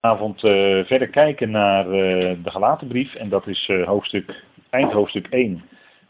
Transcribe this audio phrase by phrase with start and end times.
[0.00, 1.92] Vanavond uh, verder kijken naar uh,
[2.44, 5.62] de gelaten brief en dat is uh, hoofdstuk, eind hoofdstuk 1,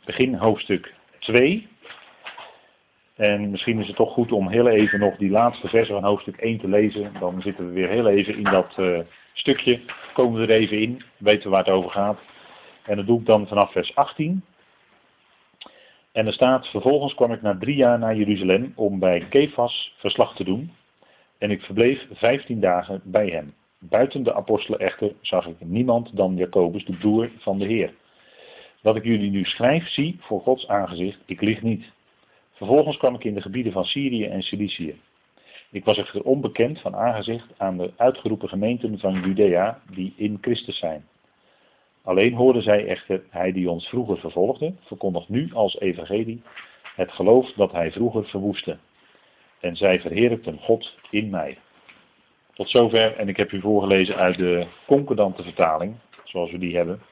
[0.04, 1.68] begin hoofdstuk 2.
[3.16, 6.36] En misschien is het toch goed om heel even nog die laatste versen van hoofdstuk
[6.36, 7.12] 1 te lezen.
[7.20, 8.78] Dan zitten we weer heel even in dat
[9.32, 9.80] stukje,
[10.14, 12.18] komen we er even in, weten we waar het over gaat.
[12.82, 14.44] En dat doe ik dan vanaf vers 18.
[16.12, 20.34] En er staat, vervolgens kwam ik na drie jaar naar Jeruzalem om bij Kefas verslag
[20.34, 20.72] te doen.
[21.38, 23.54] En ik verbleef vijftien dagen bij hem.
[23.78, 27.94] Buiten de apostelen echter zag ik niemand dan Jacobus, de broer van de Heer.
[28.82, 31.84] Wat ik jullie nu schrijf, zie voor Gods aangezicht, ik lieg niet.
[32.52, 35.00] Vervolgens kwam ik in de gebieden van Syrië en Cilicië.
[35.70, 40.78] Ik was echter onbekend van aangezicht aan de uitgeroepen gemeenten van Judea die in Christus
[40.78, 41.06] zijn.
[42.02, 46.42] Alleen hoorden zij echter, hij die ons vroeger vervolgde, verkondigt nu als evangelie
[46.94, 48.78] het geloof dat hij vroeger verwoestte.
[49.60, 51.58] En zij verheerlijkten God in mij.
[52.58, 55.94] Tot zover, en ik heb u voorgelezen uit de concordante vertaling,
[56.24, 57.02] zoals we die hebben.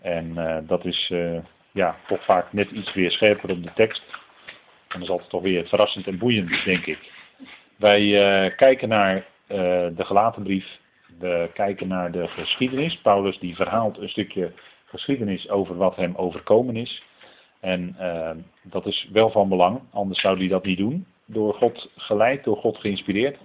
[0.00, 1.38] En uh, dat is uh,
[1.72, 4.02] ja, toch vaak net iets weer scherper op de tekst.
[4.88, 7.12] En dat is altijd toch weer verrassend en boeiend, denk ik.
[7.76, 9.26] Wij uh, kijken naar
[9.94, 10.78] de gelaten brief.
[11.18, 12.96] We kijken naar de geschiedenis.
[12.96, 14.52] Paulus die verhaalt een stukje
[14.84, 17.02] geschiedenis over wat hem overkomen is.
[17.60, 17.96] En
[18.62, 21.06] dat is wel van belang, anders zou hij dat niet doen.
[21.24, 23.38] Door God geleid, door God geïnspireerd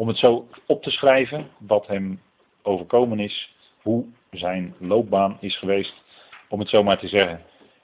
[0.00, 2.20] om het zo op te schrijven wat hem
[2.62, 5.94] overkomen is, hoe zijn loopbaan is geweest,
[6.48, 7.42] om het zo maar te zeggen,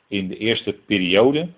[0.09, 1.49] in de eerste periode.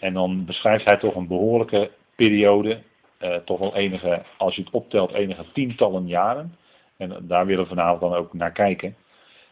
[0.00, 2.82] En dan beschrijft hij toch een behoorlijke periode,
[3.18, 6.56] eh, toch wel enige, als je het optelt, enige tientallen jaren.
[6.96, 8.96] En daar willen we vanavond dan ook naar kijken,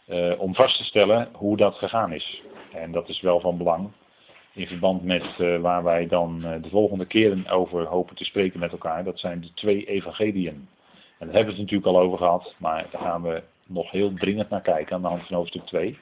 [0.06, 2.42] eh, om vast te stellen hoe dat gegaan is.
[2.72, 3.90] En dat is wel van belang
[4.54, 8.60] in verband met uh, waar wij dan uh, de volgende keren over hopen te spreken
[8.60, 9.04] met elkaar.
[9.04, 10.68] Dat zijn de twee evangeliën.
[11.18, 14.12] En daar hebben we het natuurlijk al over gehad, maar daar gaan we nog heel
[14.14, 15.98] dringend naar kijken aan de hand van hoofdstuk 2.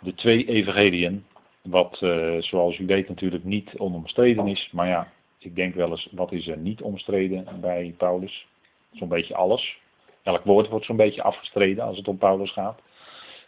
[0.00, 1.24] De twee evangeliën,
[1.62, 6.08] wat uh, zoals u weet natuurlijk niet onomstreden is, maar ja, ik denk wel eens,
[6.10, 8.46] wat is er niet omstreden bij Paulus?
[8.92, 9.78] Zo'n beetje alles.
[10.22, 12.80] Elk woord wordt zo'n beetje afgestreden als het om Paulus gaat.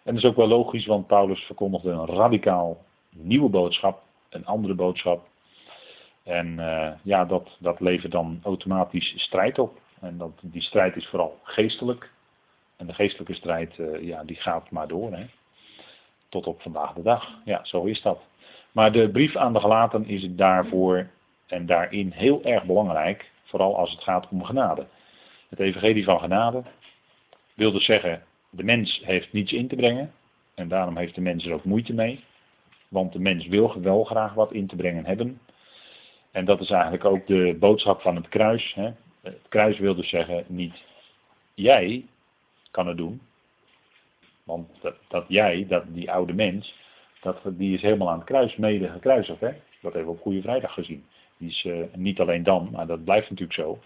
[0.05, 4.75] En dat is ook wel logisch, want Paulus verkondigde een radicaal nieuwe boodschap, een andere
[4.75, 5.29] boodschap.
[6.23, 9.79] En uh, ja, dat, dat levert dan automatisch strijd op.
[10.01, 12.11] En dat, die strijd is vooral geestelijk.
[12.77, 15.13] En de geestelijke strijd, uh, ja, die gaat maar door.
[15.13, 15.25] Hè?
[16.29, 17.39] Tot op vandaag de dag.
[17.45, 18.21] Ja, zo is dat.
[18.73, 21.11] Maar de brief aan de gelaten is daarvoor
[21.47, 23.31] en daarin heel erg belangrijk.
[23.45, 24.87] Vooral als het gaat om genade.
[25.49, 26.63] Het evangelie van genade
[27.55, 30.13] wil dus zeggen, de mens heeft niets in te brengen.
[30.55, 32.25] En daarom heeft de mens er ook moeite mee.
[32.91, 35.41] Want de mens wil wel graag wat in te brengen hebben.
[36.31, 38.75] En dat is eigenlijk ook de boodschap van het kruis.
[38.75, 38.91] Hè.
[39.21, 40.85] Het kruis wil dus zeggen, niet
[41.55, 42.05] jij
[42.71, 43.21] kan het doen.
[44.45, 46.75] Want dat, dat jij, dat, die oude mens,
[47.21, 49.41] dat, die is helemaal aan het kruis mede gekruisigd.
[49.41, 49.53] Hè.
[49.81, 51.05] Dat hebben we op Goede Vrijdag gezien.
[51.37, 53.79] Die is uh, niet alleen dan, maar dat blijft natuurlijk zo.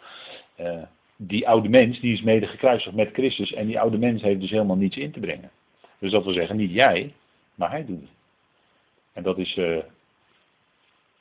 [0.61, 0.83] Uh,
[1.17, 3.53] die oude mens die is mede gekruisigd met Christus.
[3.53, 5.51] En die oude mens heeft dus helemaal niets in te brengen.
[5.99, 7.13] Dus dat wil zeggen, niet jij,
[7.55, 8.14] maar hij doet het.
[9.15, 9.83] En dat is, uh,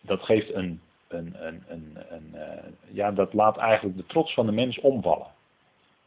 [0.02, 4.46] dat geeft een, een, een, een, een uh, ja, dat laat eigenlijk de trots van
[4.46, 5.32] de mens omvallen.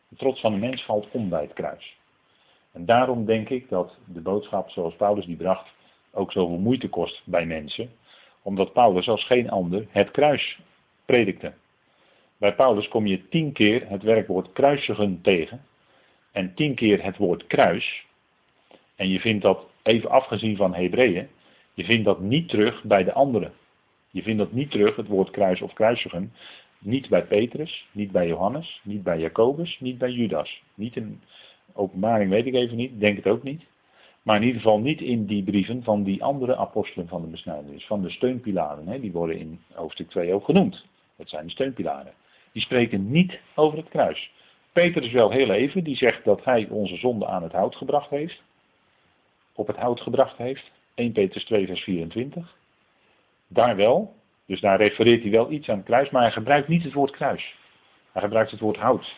[0.08, 1.96] De trots van de mens valt om bij het kruis.
[2.72, 5.68] En daarom denk ik dat de boodschap zoals Paulus die bracht
[6.12, 7.90] ook zoveel moeite kost bij mensen.
[8.42, 10.58] Omdat Paulus als geen ander het kruis
[11.04, 11.52] predikte.
[12.38, 15.64] Bij Paulus kom je tien keer het werkwoord kruisigen tegen.
[16.32, 18.06] En tien keer het woord kruis.
[18.96, 21.28] En je vindt dat, even afgezien van Hebreeën,
[21.76, 23.52] je vindt dat niet terug bij de anderen.
[24.10, 26.32] Je vindt dat niet terug, het woord kruis of kruisigen,
[26.78, 30.62] niet bij Petrus, niet bij Johannes, niet bij Jacobus, niet bij Judas.
[30.74, 31.22] Niet in
[31.72, 33.62] openbaring weet ik even niet, denk het ook niet.
[34.22, 37.86] Maar in ieder geval niet in die brieven van die andere apostelen van de besnijdenis,
[37.86, 38.86] van de steunpilaren.
[38.86, 40.86] Hè, die worden in hoofdstuk 2 ook genoemd.
[41.16, 42.12] Dat zijn de steunpilaren.
[42.52, 44.30] Die spreken niet over het kruis.
[44.72, 48.42] Petrus wel heel even, die zegt dat hij onze zonde aan het hout gebracht heeft.
[49.52, 50.70] Op het hout gebracht heeft.
[50.96, 52.56] 1 Petrus 2 vers 24.
[53.48, 54.14] Daar wel,
[54.46, 57.10] dus daar refereert hij wel iets aan het kruis, maar hij gebruikt niet het woord
[57.10, 57.54] kruis.
[58.12, 59.16] Hij gebruikt het woord hout.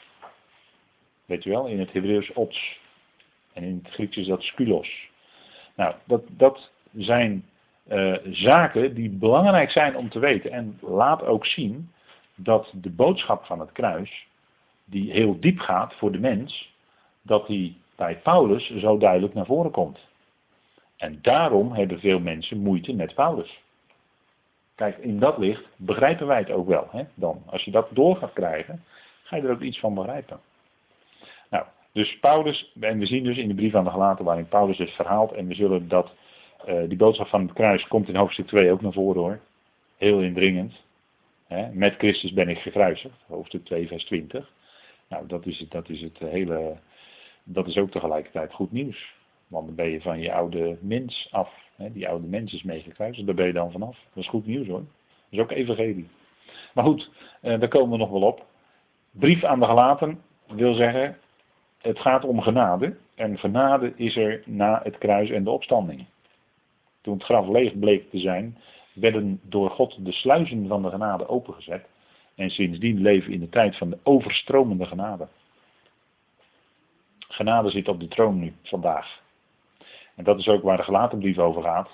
[1.24, 2.80] Weet u wel, in het Hebreeuws ots.
[3.52, 5.08] En in het Grieks is dat skulos.
[5.74, 7.44] Nou, dat, dat zijn
[7.88, 10.50] uh, zaken die belangrijk zijn om te weten.
[10.50, 11.92] En laat ook zien
[12.34, 14.26] dat de boodschap van het kruis,
[14.84, 16.74] die heel diep gaat voor de mens,
[17.22, 19.98] dat die bij Paulus zo duidelijk naar voren komt.
[20.98, 23.62] En daarom hebben veel mensen moeite met Paulus.
[24.74, 26.88] Kijk, in dat licht begrijpen wij het ook wel.
[26.90, 27.04] Hè?
[27.14, 28.84] Dan, als je dat door gaat krijgen,
[29.22, 30.40] ga je er ook iets van begrijpen.
[31.50, 34.78] Nou, dus Paulus, en we zien dus in de brief aan de gelaten waarin Paulus
[34.78, 36.12] het verhaalt, en we zullen dat,
[36.68, 39.40] uh, die boodschap van het kruis komt in hoofdstuk 2 ook naar voren hoor.
[39.96, 40.74] Heel indringend.
[41.46, 41.70] Hè?
[41.72, 44.50] Met Christus ben ik gekruisigd, hoofdstuk 2 vers 20.
[45.08, 46.76] Nou, dat is, het, dat is het hele,
[47.44, 49.16] dat is ook tegelijkertijd goed nieuws.
[49.48, 51.54] Want dan ben je van je oude mens af.
[51.76, 51.92] Hè?
[51.92, 53.98] Die oude mens is meegekruisigd, daar ben je dan vanaf.
[54.14, 54.84] Dat is goed nieuws hoor.
[54.84, 54.86] Dat
[55.30, 56.08] is ook evangelie.
[56.74, 57.10] Maar goed,
[57.42, 58.46] uh, daar komen we nog wel op.
[59.10, 61.18] Brief aan de gelaten wil zeggen,
[61.78, 62.96] het gaat om genade.
[63.14, 66.06] En genade is er na het kruis en de opstanding.
[67.00, 68.58] Toen het graf leeg bleek te zijn,
[68.94, 71.86] werden door God de sluizen van de genade opengezet.
[72.34, 75.28] En sindsdien leven in de tijd van de overstromende genade.
[77.18, 79.22] Genade zit op de troon nu, vandaag.
[80.18, 81.90] En dat is ook waar de gelaten brief over gaat.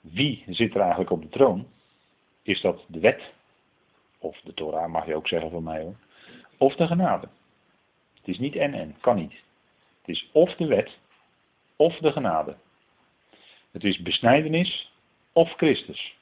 [0.00, 1.66] Wie zit er eigenlijk op de troon?
[2.42, 3.32] Is dat de wet?
[4.18, 5.94] Of de Torah mag je ook zeggen van mij hoor.
[6.58, 7.28] Of de genade.
[8.14, 9.32] Het is niet en en, kan niet.
[10.00, 10.98] Het is of de wet,
[11.76, 12.56] of de genade.
[13.70, 14.92] Het is besnijdenis
[15.32, 16.16] of Christus.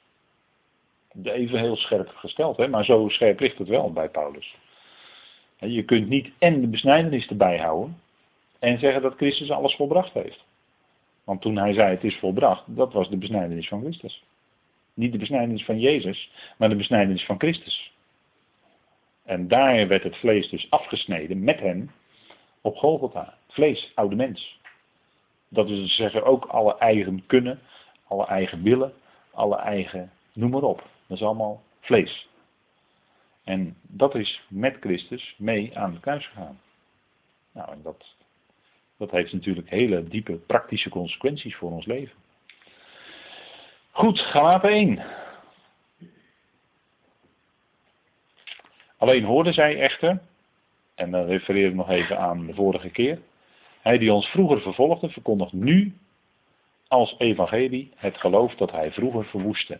[1.23, 2.67] Even heel scherp gesteld, hè?
[2.67, 4.55] maar zo scherp ligt het wel bij Paulus.
[5.57, 8.01] Je kunt niet en de besnijdenis erbij houden
[8.59, 10.49] en zeggen dat Christus alles volbracht heeft.
[11.23, 14.23] Want toen hij zei het is volbracht, dat was de besnijdenis van Christus.
[14.93, 17.93] Niet de besnijdenis van Jezus, maar de besnijdenis van Christus.
[19.23, 21.91] En daar werd het vlees dus afgesneden met hem
[22.61, 23.37] op Golgotha.
[23.47, 24.59] Vlees, oude mens.
[25.47, 27.59] Dat is dus zeggen ook alle eigen kunnen,
[28.07, 28.93] alle eigen willen,
[29.31, 30.89] alle eigen, noem maar op.
[31.07, 32.29] Dat is allemaal vlees.
[33.43, 36.59] En dat is met Christus mee aan het kruis gegaan.
[37.51, 38.15] Nou, en dat,
[39.01, 42.15] dat heeft natuurlijk hele diepe praktische consequenties voor ons leven.
[43.91, 45.03] Goed, Galaten 1.
[48.97, 50.21] Alleen hoorden zij echter,
[50.95, 53.19] en dan refereer ik nog even aan de vorige keer,
[53.81, 55.93] hij die ons vroeger vervolgde, verkondigt nu
[56.87, 59.79] als evangelie het geloof dat hij vroeger verwoestte.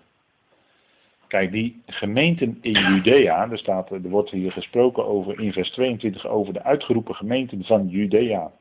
[1.28, 6.54] Kijk, die gemeenten in Judea, staat, er wordt hier gesproken over in vers 22 over
[6.54, 8.52] de uitgeroepen gemeenten van Judea,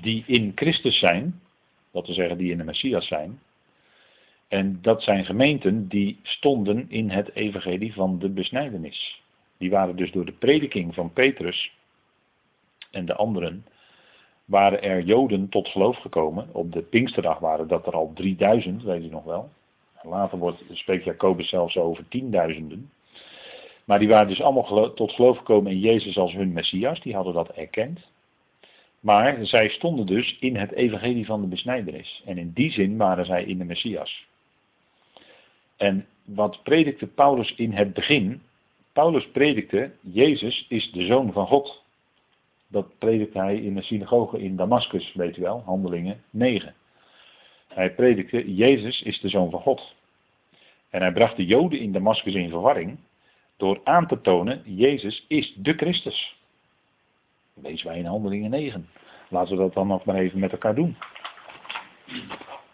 [0.00, 1.40] die in Christus zijn,
[1.92, 3.40] dat wil zeggen die in de Messias zijn,
[4.48, 9.22] en dat zijn gemeenten die stonden in het evangelie van de besnijdenis.
[9.58, 11.72] Die waren dus door de prediking van Petrus
[12.90, 13.64] en de anderen,
[14.44, 16.48] waren er Joden tot geloof gekomen.
[16.52, 19.50] Op de Pinksterdag waren dat er al 3000, weet je nog wel.
[20.02, 22.90] Later wordt, spreekt Jacobus zelfs over tienduizenden.
[23.84, 27.00] Maar die waren dus allemaal tot geloof gekomen in Jezus als hun Messias.
[27.00, 28.00] Die hadden dat erkend.
[29.00, 32.22] Maar zij stonden dus in het evangelie van de besnijdenis.
[32.24, 34.26] En in die zin waren zij in de Messias.
[35.76, 38.42] En wat predikte Paulus in het begin?
[38.92, 41.82] Paulus predikte, Jezus is de Zoon van God.
[42.68, 46.74] Dat predikte hij in de synagoge in Damascus, weet u wel, handelingen 9.
[47.68, 49.94] Hij predikte, Jezus is de Zoon van God.
[50.90, 52.98] En hij bracht de Joden in Damascus in verwarring
[53.56, 56.37] door aan te tonen, Jezus is de Christus.
[57.62, 58.88] Lezen wij in handelingen 9.
[59.28, 60.96] Laten we dat dan nog maar even met elkaar doen.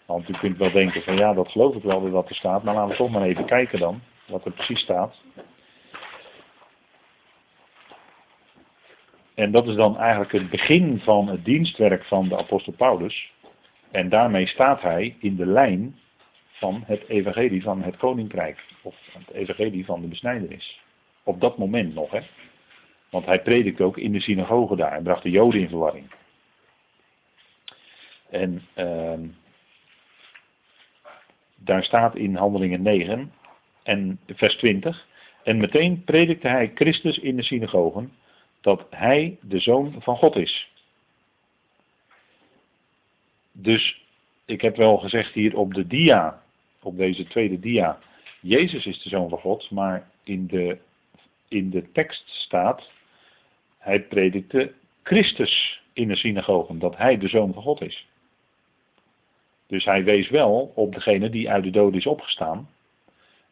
[0.06, 2.62] Want u kunt wel denken van ja, dat geloof ik wel weer wat er staat.
[2.62, 5.16] Maar laten we toch maar even kijken dan, wat er precies staat.
[9.34, 13.32] En dat is dan eigenlijk het begin van het dienstwerk van de apostel Paulus.
[13.90, 15.98] En daarmee staat hij in de lijn
[16.48, 18.64] van het evangelie van het koninkrijk.
[18.82, 20.80] Of het evangelie van de besnijdenis.
[21.22, 22.20] Op dat moment nog, hè.
[23.14, 26.10] Want hij predikte ook in de synagoge daar en bracht de joden in verwarring.
[28.30, 29.28] En uh,
[31.56, 33.32] daar staat in Handelingen 9
[33.82, 35.06] en vers 20.
[35.44, 38.12] En meteen predikte hij Christus in de synagogen
[38.60, 40.68] dat hij de zoon van God is.
[43.52, 44.04] Dus
[44.44, 46.42] ik heb wel gezegd hier op de dia,
[46.82, 47.98] op deze tweede dia,
[48.40, 50.78] Jezus is de zoon van God, maar in de,
[51.48, 52.90] in de tekst staat,
[53.84, 54.72] hij predikte
[55.02, 58.08] Christus in de synagogen, dat hij de zoon van God is.
[59.66, 62.68] Dus hij wees wel op degene die uit de dood is opgestaan.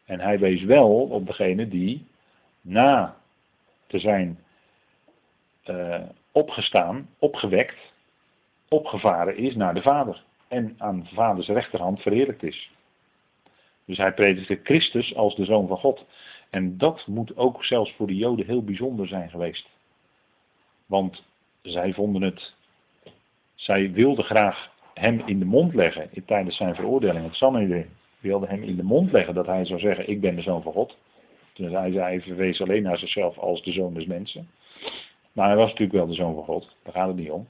[0.05, 2.05] En hij wees wel op degene die
[2.61, 3.17] na
[3.87, 4.39] te zijn
[5.65, 7.93] uh, opgestaan, opgewekt,
[8.69, 10.23] opgevaren is naar de Vader.
[10.47, 12.71] En aan de Vaders rechterhand verheerlijkt is.
[13.85, 16.05] Dus hij predikte Christus als de Zoon van God.
[16.49, 19.72] En dat moet ook zelfs voor de Joden heel bijzonder zijn geweest.
[20.93, 21.23] Want
[21.61, 22.53] zij vonden het,
[23.55, 27.25] zij wilden graag hem in de mond leggen tijdens zijn veroordeling.
[27.25, 30.41] Het Sanhedrin wilde hem in de mond leggen dat hij zou zeggen, ik ben de
[30.41, 30.97] zoon van God.
[31.53, 34.49] Dus hij, hij verwees alleen naar zichzelf als de zoon des mensen.
[35.31, 37.47] Maar hij was natuurlijk wel de zoon van God, daar gaat het niet om.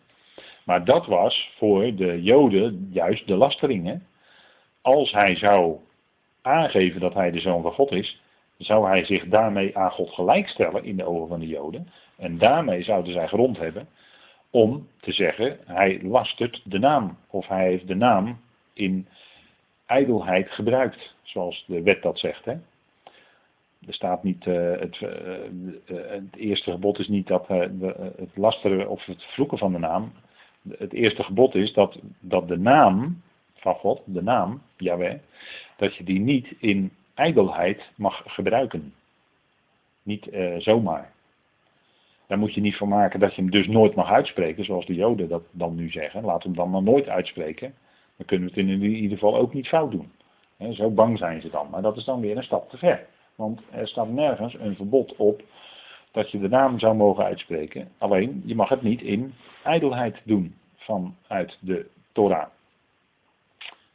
[0.65, 3.87] Maar dat was voor de Joden juist de lastering.
[3.87, 3.95] Hè?
[4.81, 5.77] Als hij zou
[6.41, 8.21] aangeven dat hij de zoon van God is,
[8.63, 11.87] zou hij zich daarmee aan God gelijkstellen in de ogen van de Joden.
[12.17, 13.87] En daarmee zouden zij grond hebben
[14.49, 17.17] om te zeggen, hij lastert de naam.
[17.29, 18.39] Of hij heeft de naam
[18.73, 19.07] in
[19.85, 22.45] ijdelheid gebruikt, zoals de wet dat zegt.
[22.45, 22.53] Hè?
[23.87, 25.09] Er staat niet, uh, het, uh,
[25.85, 30.11] het, eerste gebod is niet dat, het lasteren of het vloeken van de naam.
[30.77, 33.21] Het eerste gebod is dat, dat de naam
[33.55, 35.19] van God, de naam, Yahweh,
[35.77, 38.93] dat je die niet in ijdelheid mag gebruiken.
[40.03, 40.27] Niet
[40.57, 41.11] zomaar.
[42.27, 44.95] Daar moet je niet van maken dat je hem dus nooit mag uitspreken, zoals de
[44.95, 46.23] Joden dat dan nu zeggen.
[46.23, 47.73] Laat hem dan maar nooit uitspreken.
[48.17, 50.11] Dan kunnen we het in ieder geval ook niet fout doen.
[50.71, 51.69] zo bang zijn ze dan.
[51.69, 53.07] Maar dat is dan weer een stap te ver.
[53.35, 55.41] Want er staat nergens een verbod op
[56.11, 57.91] dat je de naam zou mogen uitspreken.
[57.97, 62.47] Alleen, je mag het niet in ijdelheid doen vanuit de Torah.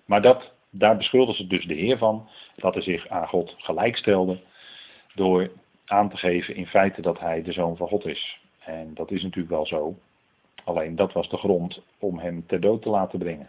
[0.04, 2.28] Maar dat, daar beschuldigen ze dus de Heer van,
[2.60, 4.40] dat hij zich aan God gelijkstelde
[5.14, 5.50] door
[5.84, 8.40] aan te geven in feite dat hij de zoon van God is.
[8.58, 9.96] En dat is natuurlijk wel zo.
[10.64, 13.48] Alleen dat was de grond om hem ter dood te laten brengen.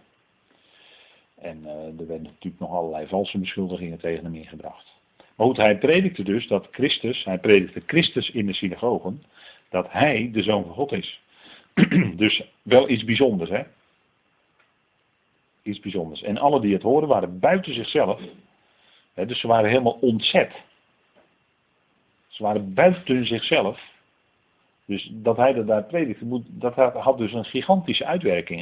[1.35, 4.85] En uh, er werden natuurlijk nog allerlei valse beschuldigingen tegen hem ingebracht.
[5.35, 9.23] Maar goed, hij predikte dus dat Christus, hij predikte Christus in de synagogen,
[9.69, 11.21] dat hij de zoon van God is.
[12.15, 13.63] dus wel iets bijzonders, hè?
[15.63, 16.21] Iets bijzonders.
[16.21, 18.21] En alle die het hoorden waren buiten zichzelf.
[19.27, 20.51] Dus ze waren helemaal ontzet.
[22.27, 23.81] Ze waren buiten zichzelf.
[24.85, 28.61] Dus dat hij dat daar predikte, dat had dus een gigantische uitwerking.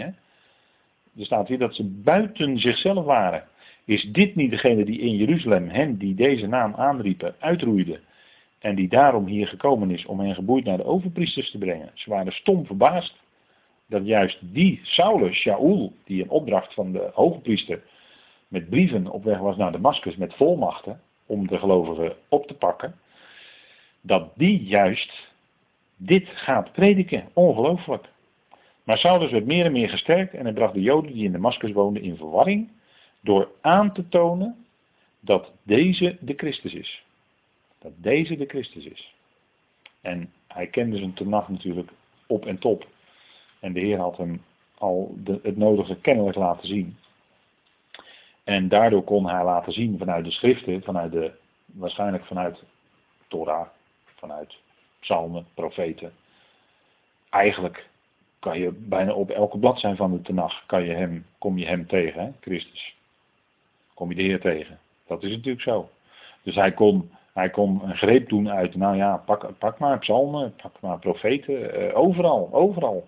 [1.18, 3.44] Er staat hier dat ze buiten zichzelf waren.
[3.86, 8.00] Is dit niet degene die in Jeruzalem hen die deze naam aanriepen, uitroeide
[8.60, 11.92] en die daarom hier gekomen is om hen geboeid naar de overpriesters te brengen?
[11.94, 13.16] Ze waren stom verbaasd
[13.88, 17.82] dat juist die Saulus, Shaul, die een opdracht van de hoogpriester
[18.48, 22.96] met brieven op weg was naar Damascus met volmachten om de gelovigen op te pakken,
[24.02, 25.28] dat die juist
[25.96, 27.30] dit gaat prediken.
[27.34, 28.06] Ongelooflijk.
[28.84, 31.72] Maar Saulus werd meer en meer gesterkt en hij bracht de Joden die in Damascus
[31.72, 32.70] woonden in verwarring
[33.22, 34.66] door aan te tonen
[35.20, 37.04] dat deze de Christus is.
[37.80, 39.14] Dat deze de Christus is.
[40.02, 41.90] En hij kende zijn tenag natuurlijk
[42.28, 42.88] op en top.
[43.60, 44.44] En de Heer had hem
[44.78, 46.98] al de, het nodige kennelijk laten zien.
[48.48, 51.32] En daardoor kon hij laten zien vanuit de schriften, vanuit de,
[51.66, 52.64] waarschijnlijk vanuit
[53.28, 53.68] Torah,
[54.16, 54.56] vanuit
[55.00, 56.14] psalmen, profeten.
[57.30, 57.90] Eigenlijk
[58.40, 61.88] kan je bijna op elke bladzijde van de Tenach kan je hem, kom je hem
[61.88, 62.32] tegen, hè?
[62.42, 62.96] Christus.
[63.94, 64.80] Kom je de Heer tegen.
[65.08, 65.90] Dat is natuurlijk zo.
[66.44, 70.56] Dus hij kon, hij kon een greep doen uit, nou ja, pak, pak maar psalmen,
[70.62, 73.08] pak maar profeten, eh, overal, overal.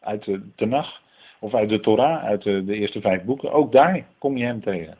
[0.00, 1.02] Uit de Tenach,
[1.38, 4.96] of uit de Torah, uit de, eerste vijf boeken, ook daar kom je hem tegen.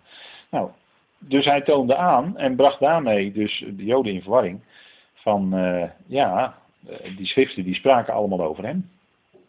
[0.51, 0.71] Nou,
[1.19, 4.61] dus hij toonde aan en bracht daarmee dus de Joden in verwarring
[5.15, 8.91] van uh, ja, eh, die schriften die spraken allemaal over hem.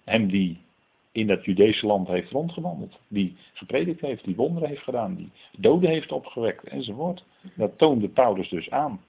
[0.04, 0.62] Hem die
[1.12, 3.00] in dat Judese land heeft rondgewandeld.
[3.08, 7.24] Die gepredikt heeft, die wonderen heeft gedaan, die doden heeft opgewekt enzovoort.
[7.56, 9.02] Dat toonde Paulus dus aan.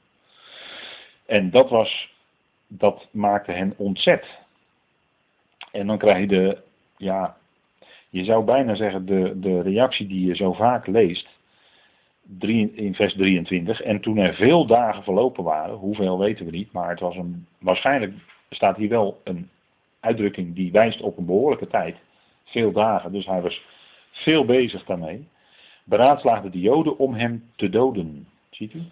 [1.27, 2.13] En dat was,
[2.67, 4.27] dat maakte hen ontzet.
[5.73, 6.63] En dan krijg je de,
[6.97, 7.37] ja,
[8.11, 11.29] je zou bijna zeggen de, de reactie die je zo vaak leest
[12.39, 13.81] in vers 23.
[13.83, 17.47] En toen er veel dagen verlopen waren, hoeveel weten we niet, maar het was een,
[17.59, 18.13] waarschijnlijk
[18.51, 19.49] staat hier wel een
[20.01, 21.97] uitdrukking die wijst op een behoorlijke tijd.
[22.45, 23.63] Veel dagen, dus hij was
[24.11, 25.29] veel bezig daarmee.
[25.85, 28.29] Beraadslaagden de Joden om hem te doden.
[28.51, 28.83] Ziet u?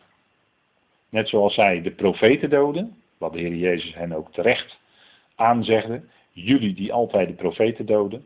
[1.08, 4.78] Net zoals zij de profeten doden, wat de Heer Jezus hen ook terecht
[5.34, 6.02] aanzegde.
[6.32, 8.24] Jullie die altijd de profeten doden.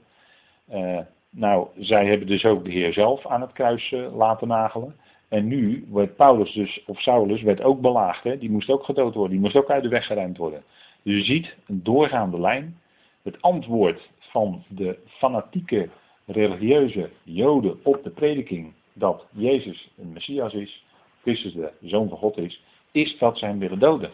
[0.72, 0.98] Uh,
[1.30, 4.96] nou, zij hebben dus ook de Heer zelf aan het kruis uh, laten nagelen.
[5.28, 8.24] En nu werd Paulus dus, of Saulus, werd ook belaagd.
[8.24, 8.38] Hè?
[8.38, 9.32] Die moest ook gedood worden.
[9.32, 10.62] Die moest ook uit de weg geruimd worden.
[11.02, 12.80] Dus je ziet een doorgaande lijn.
[13.22, 15.88] Het antwoord van de fanatieke
[16.26, 20.84] religieuze joden op de prediking dat Jezus een Messias is,
[21.22, 24.10] Christus de Zoon van God is, is dat ze hem willen doden.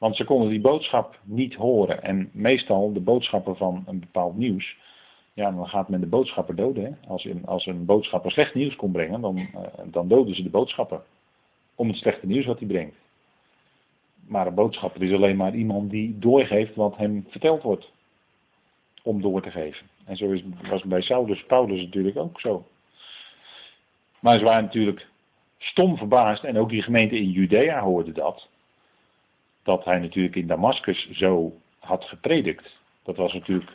[0.00, 2.02] Want ze konden die boodschap niet horen.
[2.02, 4.76] En meestal de boodschappen van een bepaald nieuws,
[5.32, 6.98] ja, dan gaat men de boodschapper doden.
[7.06, 10.50] Als, een, als een boodschapper slecht nieuws kon brengen, dan, uh, dan doden ze de
[10.50, 11.02] boodschapper.
[11.74, 12.96] Om het slechte nieuws wat hij brengt.
[14.26, 17.92] Maar een boodschapper is alleen maar iemand die doorgeeft wat hem verteld wordt.
[19.02, 19.86] Om door te geven.
[20.04, 22.66] En zo is, was bij Saulus Paulus natuurlijk ook zo.
[24.20, 25.08] Maar ze waren natuurlijk
[25.58, 26.44] stom verbaasd.
[26.44, 28.48] En ook die gemeente in Judea hoorde dat.
[29.62, 32.78] Dat hij natuurlijk in Damascus zo had gepredikt.
[33.02, 33.70] Dat was natuurlijk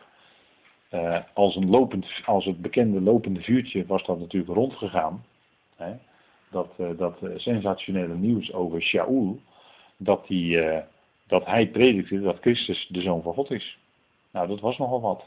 [0.91, 5.25] uh, als, een lopend, als het bekende lopende vuurtje was dat natuurlijk rondgegaan.
[5.75, 5.93] Hè?
[6.49, 9.39] Dat, uh, dat uh, sensationele nieuws over Shaul,
[9.97, 10.61] dat, die,
[11.27, 13.77] dat hij predikte dat Christus de Zoon van God is.
[14.31, 15.23] Nou, dat was nogal wat.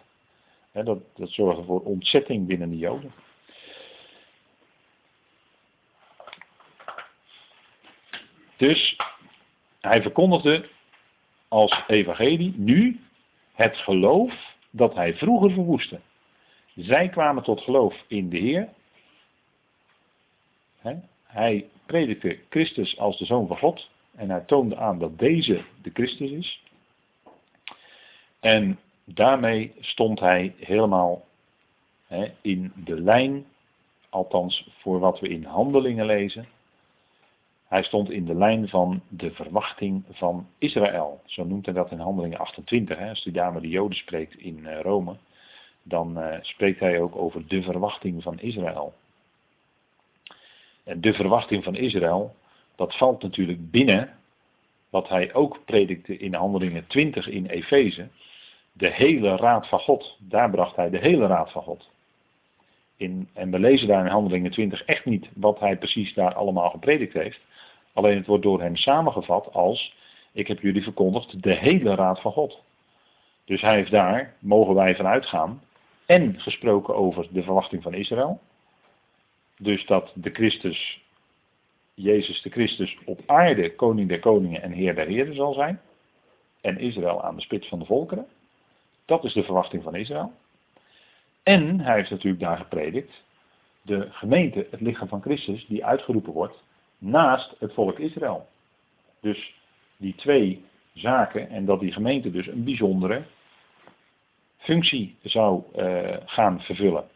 [0.73, 0.83] Hè?
[0.83, 3.13] Dat, dat zorgde voor ontzetting binnen de Joden.
[8.57, 8.97] Dus
[9.89, 10.69] hij verkondigde
[11.49, 13.01] als evangelie nu
[13.53, 16.01] het geloof dat hij vroeger verwoestte.
[16.75, 18.69] Zij kwamen tot geloof in de Heer.
[21.23, 23.91] Hij predikte Christus als de Zoon van God.
[24.17, 26.63] En hij toonde aan dat deze de Christus is.
[28.41, 31.25] En daarmee stond hij helemaal
[32.41, 33.47] in de lijn,
[34.09, 36.47] althans voor wat we in handelingen lezen,
[37.69, 41.21] hij stond in de lijn van de verwachting van Israël.
[41.25, 42.99] Zo noemt hij dat in Handelingen 28.
[42.99, 43.09] Hè.
[43.09, 45.17] Als hij daar de Joden spreekt in eh, Rome,
[45.83, 48.95] dan uh, spreekt hij ook over de verwachting van Israël.
[50.85, 52.35] En de verwachting van Israël,
[52.77, 54.11] dat valt natuurlijk binnen
[54.91, 58.09] wat hij ook predikte in Handelingen 20 in Efeze.
[58.73, 61.91] De hele raad van God, daar bracht hij de hele raad van God.
[62.97, 66.71] In, en we lezen daar in Handelingen 20 echt niet wat hij precies daar allemaal
[66.71, 67.41] gepredikt heeft.
[67.99, 69.97] Alleen het wordt door hem samengevat als,
[70.33, 72.63] ik heb jullie verkondigd, de hele raad van God.
[73.45, 75.63] Dus hij heeft daar, mogen wij vanuit gaan,
[76.07, 78.41] en gesproken over de verwachting van Israël.
[79.57, 81.03] Dus dat de Christus,
[81.95, 85.81] Jezus de Christus op aarde koning der koningen en heer der heren zal zijn.
[86.61, 88.27] En Israël aan de spits van de volkeren.
[89.05, 90.33] Dat is de verwachting van Israël.
[91.43, 93.23] En hij heeft natuurlijk daar gepredikt,
[93.83, 96.67] de gemeente, het lichaam van Christus, die uitgeroepen wordt
[96.99, 98.49] naast het volk Israël.
[99.21, 99.55] Dus
[99.97, 103.25] die twee zaken en dat die gemeente dus een bijzondere
[104.57, 107.09] functie zou uh, gaan vervullen.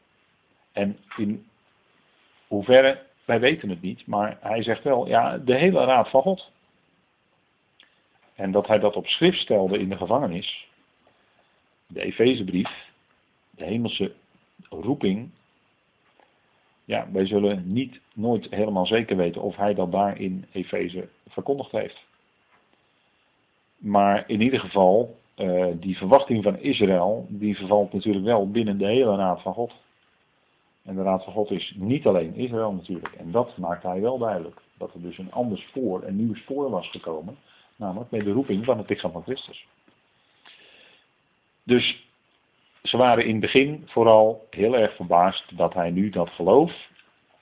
[0.73, 1.47] En in
[2.47, 6.51] hoeverre, wij weten het niet, maar hij zegt wel, ja, de hele raad van God.
[8.35, 10.69] En dat hij dat op schrift stelde in de gevangenis,
[11.87, 12.91] de Efezebrief,
[13.51, 14.15] de hemelse
[14.69, 15.31] roeping
[16.85, 21.71] ja, wij zullen niet nooit helemaal zeker weten of hij dat daar in Efeze verkondigd
[21.71, 22.05] heeft.
[23.77, 28.87] Maar in ieder geval, uh, die verwachting van Israël, die vervalt natuurlijk wel binnen de
[28.87, 29.73] hele Raad van God.
[30.83, 33.15] En de Raad van God is niet alleen Israël natuurlijk.
[33.15, 34.61] En dat maakt hij wel duidelijk.
[34.79, 37.37] Dat er dus een ander spoor, een nieuw spoor was gekomen.
[37.77, 39.67] Namelijk met de roeping van het lichaam van Christus.
[41.63, 42.07] Dus
[42.93, 46.89] ze waren in het begin vooral heel erg verbaasd dat hij nu dat geloof,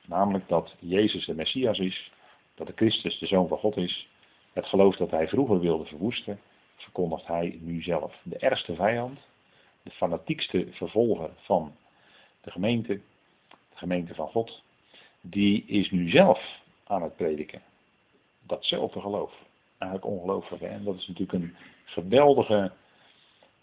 [0.06, 2.12] namelijk dat Jezus de Messias is,
[2.54, 4.08] dat de Christus de Zoon van God is,
[4.52, 6.40] het geloof dat hij vroeger wilde verwoesten,
[6.76, 8.20] verkondigt hij nu zelf.
[8.22, 9.18] De ergste vijand,
[9.82, 11.74] de fanatiekste vervolger van
[12.40, 13.00] de gemeente,
[13.48, 14.62] de gemeente van God,
[15.20, 17.62] die is nu zelf aan het prediken.
[18.46, 19.32] Datzelfde geloof.
[19.78, 20.62] Eigenlijk ongelooflijk.
[20.62, 20.68] Hè?
[20.68, 22.72] En dat is natuurlijk een geweldige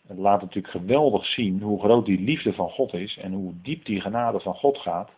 [0.08, 3.86] het laat natuurlijk geweldig zien hoe groot die liefde van God is en hoe diep
[3.86, 5.10] die genade van God gaat.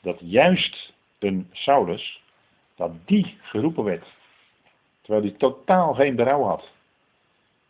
[0.00, 2.22] Dat juist een Saulus,
[2.76, 4.04] dat die geroepen werd.
[5.00, 6.60] Terwijl hij totaal geen berouw had.
[6.60, 6.70] Dat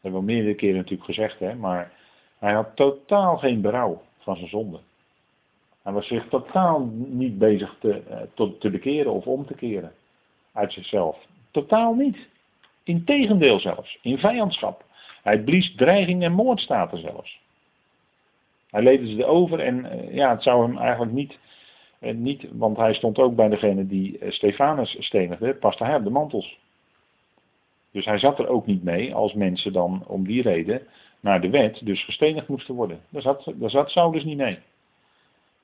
[0.00, 1.92] hebben we meerdere keren natuurlijk gezegd, hè, maar
[2.38, 4.80] hij had totaal geen berouw van zijn zonde.
[5.82, 9.92] Hij was zich totaal niet bezig te, eh, te bekeren of om te keren
[10.52, 11.26] uit zichzelf.
[11.50, 12.28] Totaal niet.
[12.82, 14.84] Integendeel zelfs, in vijandschap.
[15.22, 17.40] Hij blies dreiging en moord staat er zelfs.
[18.70, 21.38] Hij leefde ze over en eh, ja, het zou hem eigenlijk niet,
[21.98, 26.04] eh, niet, want hij stond ook bij degene die eh, Stefanus stenigde, paste hij op
[26.04, 26.58] de mantels.
[27.92, 30.82] Dus hij zat er ook niet mee als mensen dan om die reden
[31.20, 33.00] naar de wet dus gestenigd moesten worden.
[33.08, 34.58] Daar zat, daar zat Saulus niet mee.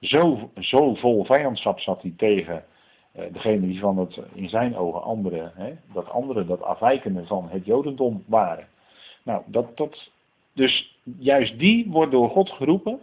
[0.00, 2.64] Zo, zo vol vijandschap zat hij tegen
[3.32, 7.64] degene die van het in zijn ogen andere, hè, dat andere, dat afwijkende van het
[7.64, 8.68] Jodendom waren.
[9.26, 10.10] Nou, dat,
[10.52, 13.00] dus juist die wordt door God geroepen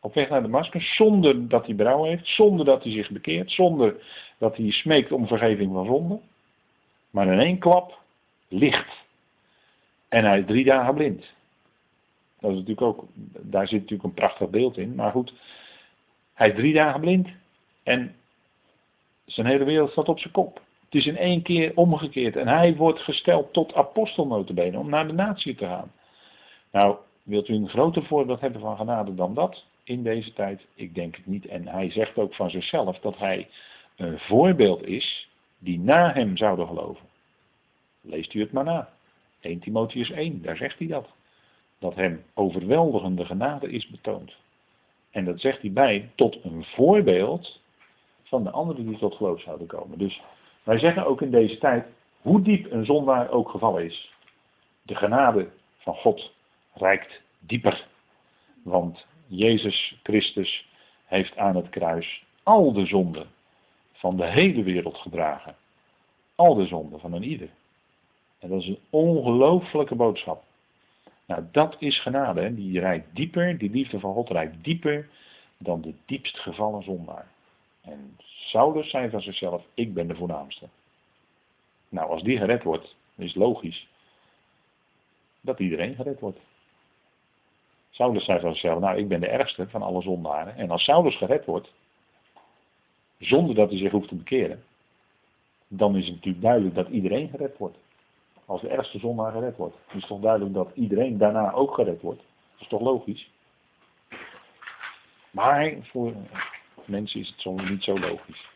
[0.00, 3.50] op weg naar de Damascus, zonder dat hij berouw heeft, zonder dat hij zich bekeert,
[3.50, 4.04] zonder
[4.38, 6.20] dat hij smeekt om vergeving van zonde.
[7.10, 7.98] Maar in één klap
[8.48, 9.04] licht.
[10.08, 11.24] En hij is drie dagen blind.
[12.40, 13.04] Dat is natuurlijk ook,
[13.40, 14.94] daar zit natuurlijk een prachtig beeld in.
[14.94, 15.34] Maar goed,
[16.34, 17.28] hij is drie dagen blind.
[17.82, 18.14] En
[19.24, 20.60] zijn hele wereld staat op zijn kop.
[20.96, 22.36] Is in één keer omgekeerd.
[22.36, 25.92] En hij wordt gesteld tot apostel om naar de natie te gaan.
[26.72, 30.66] Nou, wilt u een groter voorbeeld hebben van genade dan dat in deze tijd?
[30.74, 31.46] Ik denk het niet.
[31.46, 33.48] En hij zegt ook van zichzelf dat hij
[33.96, 35.28] een voorbeeld is
[35.58, 37.06] die na hem zouden geloven.
[38.00, 38.88] Leest u het maar na.
[39.40, 41.08] 1 Timotheus 1, daar zegt hij dat.
[41.78, 44.36] Dat hem overweldigende genade is betoond.
[45.10, 47.60] En dat zegt hij bij tot een voorbeeld
[48.22, 49.98] van de anderen die tot geloof zouden komen.
[49.98, 50.20] Dus
[50.66, 51.86] wij zeggen ook in deze tijd,
[52.20, 54.12] hoe diep een zondaar ook gevallen is,
[54.82, 55.48] de genade
[55.78, 56.32] van God
[56.74, 57.86] reikt dieper.
[58.62, 60.68] Want Jezus Christus
[61.04, 63.26] heeft aan het kruis al de zonden
[63.92, 65.56] van de hele wereld gedragen.
[66.34, 67.48] Al de zonden van een ieder.
[68.38, 70.44] En dat is een ongelooflijke boodschap.
[71.26, 72.40] Nou, dat is genade.
[72.40, 72.54] Hè?
[72.54, 75.08] Die rijdt dieper, die liefde van God rijdt dieper
[75.58, 77.34] dan de diepst gevallen zondaar.
[77.86, 80.68] En Saulus zei van zichzelf, ik ben de voornaamste.
[81.88, 83.88] Nou, als die gered wordt, is logisch
[85.40, 86.38] dat iedereen gered wordt.
[87.90, 90.56] Saulus zei van zichzelf, nou ik ben de ergste van alle zondaren.
[90.56, 91.72] En als Saulus gered wordt,
[93.18, 94.64] zonder dat hij zich hoeft te bekeren,
[95.68, 97.78] dan is het natuurlijk duidelijk dat iedereen gered wordt.
[98.44, 102.20] Als de ergste zondaar gered wordt, is toch duidelijk dat iedereen daarna ook gered wordt.
[102.52, 103.30] Dat is toch logisch?
[105.30, 106.12] Maar voor
[106.88, 108.48] mensen is het soms niet zo logisch.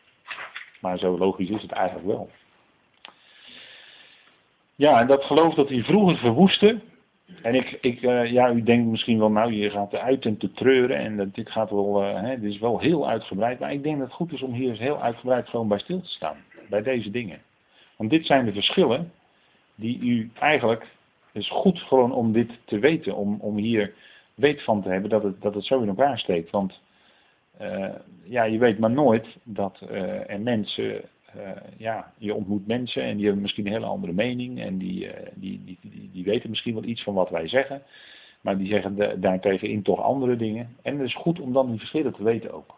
[0.79, 2.29] Maar zo logisch is het eigenlijk wel.
[4.75, 6.79] Ja, en dat geloof dat hij vroeger verwoestte.
[7.41, 10.51] En ik, ik uh, ja, u denkt misschien wel, nou, je gaat eruit en te
[10.51, 10.97] treuren.
[10.97, 13.59] En dat, dit gaat wel, uh, hè, dit is wel heel uitgebreid.
[13.59, 16.01] Maar ik denk dat het goed is om hier eens heel uitgebreid gewoon bij stil
[16.01, 16.37] te staan.
[16.69, 17.41] Bij deze dingen.
[17.95, 19.11] Want dit zijn de verschillen
[19.75, 20.81] die u eigenlijk,
[21.31, 23.15] het is goed gewoon om dit te weten.
[23.15, 23.93] Om, om hier
[24.35, 26.49] weet van te hebben dat het, dat het zo in elkaar steekt.
[26.49, 26.81] Want
[28.23, 31.01] ja, je weet maar nooit dat er mensen
[31.37, 35.09] uh, ja, je ontmoet mensen en die hebben misschien een hele andere mening en die,
[35.33, 37.83] die, die, die, die, weten misschien wel iets van wat wij zeggen,
[38.41, 40.75] maar die zeggen de, daartegen in toch andere dingen.
[40.81, 42.75] En het is goed om dan die verschillen te weten ook.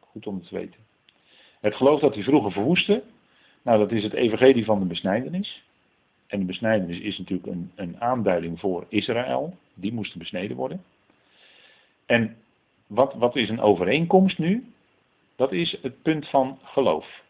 [0.00, 0.80] Goed om het te weten.
[1.60, 3.02] Het geloof dat hij vroeger verwoestte,
[3.62, 5.62] nou dat is het evangelie van de besnijdenis.
[6.26, 10.82] En de besnijdenis is natuurlijk een, een aanduiding voor Israël, die moesten besneden worden.
[12.06, 12.36] En
[12.94, 14.72] wat, wat is een overeenkomst nu?
[15.36, 17.22] Dat is het punt van geloof.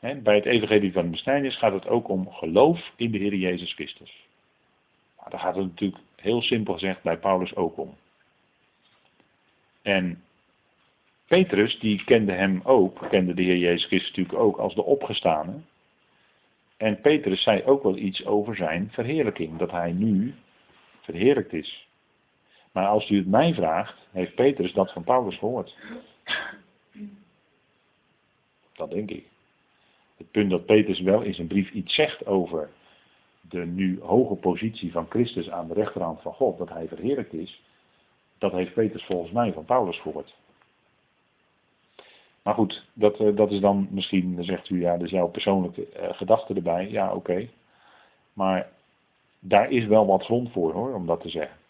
[0.00, 3.72] bij het evangelie van de besnijdenis gaat het ook om geloof in de Heer Jezus
[3.72, 4.26] Christus.
[5.16, 7.94] Nou, daar gaat het natuurlijk heel simpel gezegd bij Paulus ook om.
[9.82, 10.22] En
[11.26, 15.60] Petrus, die kende hem ook, kende de Heer Jezus Christus natuurlijk ook als de opgestane.
[16.76, 20.34] En Petrus zei ook wel iets over zijn verheerlijking, dat hij nu
[21.00, 21.85] verheerlijkt is.
[22.76, 25.76] Maar als u het mij vraagt, heeft Petrus dat van Paulus gehoord.
[28.72, 29.26] Dat denk ik.
[30.16, 32.70] Het punt dat Petrus wel in zijn brief iets zegt over
[33.40, 37.62] de nu hoge positie van Christus aan de rechterhand van God, dat hij verheerlijkt is,
[38.38, 40.34] dat heeft Petrus volgens mij van Paulus gehoord.
[42.42, 45.86] Maar goed, dat, eh, dat is dan misschien, zegt u ja, er is jouw persoonlijke
[46.00, 46.90] uh, gedachte erbij.
[46.90, 47.48] Ja, oké.
[48.32, 48.68] Maar
[49.38, 51.64] daar is wel wat grond voor hoor, om dat te zeggen.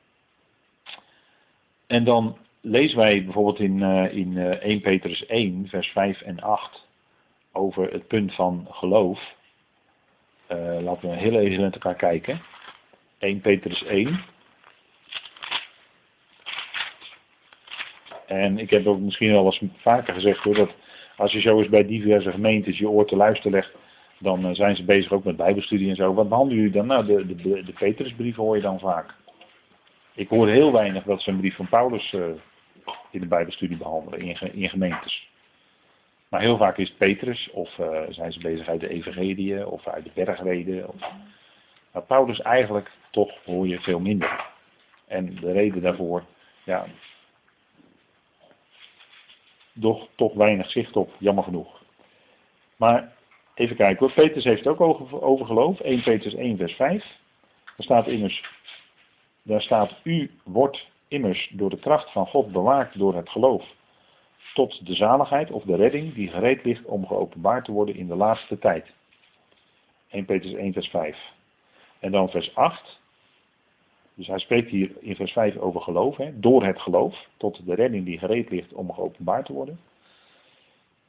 [1.86, 6.20] En dan lezen wij bijvoorbeeld in, uh, in uh, eh, 1 Petrus 1, vers 5
[6.20, 6.86] en 8
[7.52, 9.34] over het punt van geloof.
[10.52, 12.40] Uh, laten we heel even met elkaar kijken.
[13.18, 14.24] 1 Petrus 1.
[18.26, 20.70] En ik heb ook misschien wel eens vaker gezegd hoor, dat
[21.16, 23.74] als je zo eens bij diverse gemeentes je oor te luisteren legt,
[24.18, 26.14] dan zijn ze bezig ook met bijbelstudie en zo.
[26.14, 26.86] Wat behandelen jullie dan?
[26.86, 29.14] Nou, de, de, de Petrusbrief hoor je dan vaak.
[30.16, 32.26] Ik hoor heel weinig dat ze een brief van Paulus uh,
[33.10, 35.28] in de Bijbelstudie behandelen in, in, gemeentes.
[36.28, 39.86] Maar heel vaak is het Petrus, of uh, zijn ze bezig uit de Evangeliën, of
[39.86, 40.88] uit de bergreden.
[40.88, 41.00] Of...
[41.92, 44.46] Maar Paulus eigenlijk toch hoor je veel minder.
[45.06, 46.24] En de reden daarvoor,
[46.64, 46.86] ja,
[49.80, 51.82] toch, toch weinig zicht op, jammer genoeg.
[52.76, 53.12] Maar
[53.54, 57.04] even kijken hoor, Petrus heeft ook over, over geloof, 1 Petrus 1 vers 5.
[57.76, 58.44] Er staat immers,
[59.46, 63.74] daar staat, u wordt immers door de kracht van God bewaakt door het geloof.
[64.54, 68.16] Tot de zaligheid of de redding die gereed ligt om geopenbaard te worden in de
[68.16, 68.92] laatste tijd.
[70.10, 71.18] 1 Petrus 1 vers 5.
[71.98, 73.00] En dan vers 8.
[74.14, 76.16] Dus hij spreekt hier in vers 5 over geloof.
[76.16, 77.26] Hè, door het geloof.
[77.36, 79.78] Tot de redding die gereed ligt om geopenbaard te worden.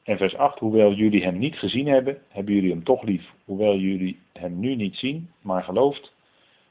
[0.02, 0.58] En vers 8.
[0.58, 3.32] Hoewel jullie hem niet gezien hebben, hebben jullie hem toch lief.
[3.44, 6.12] Hoewel jullie hem nu niet zien, maar gelooft,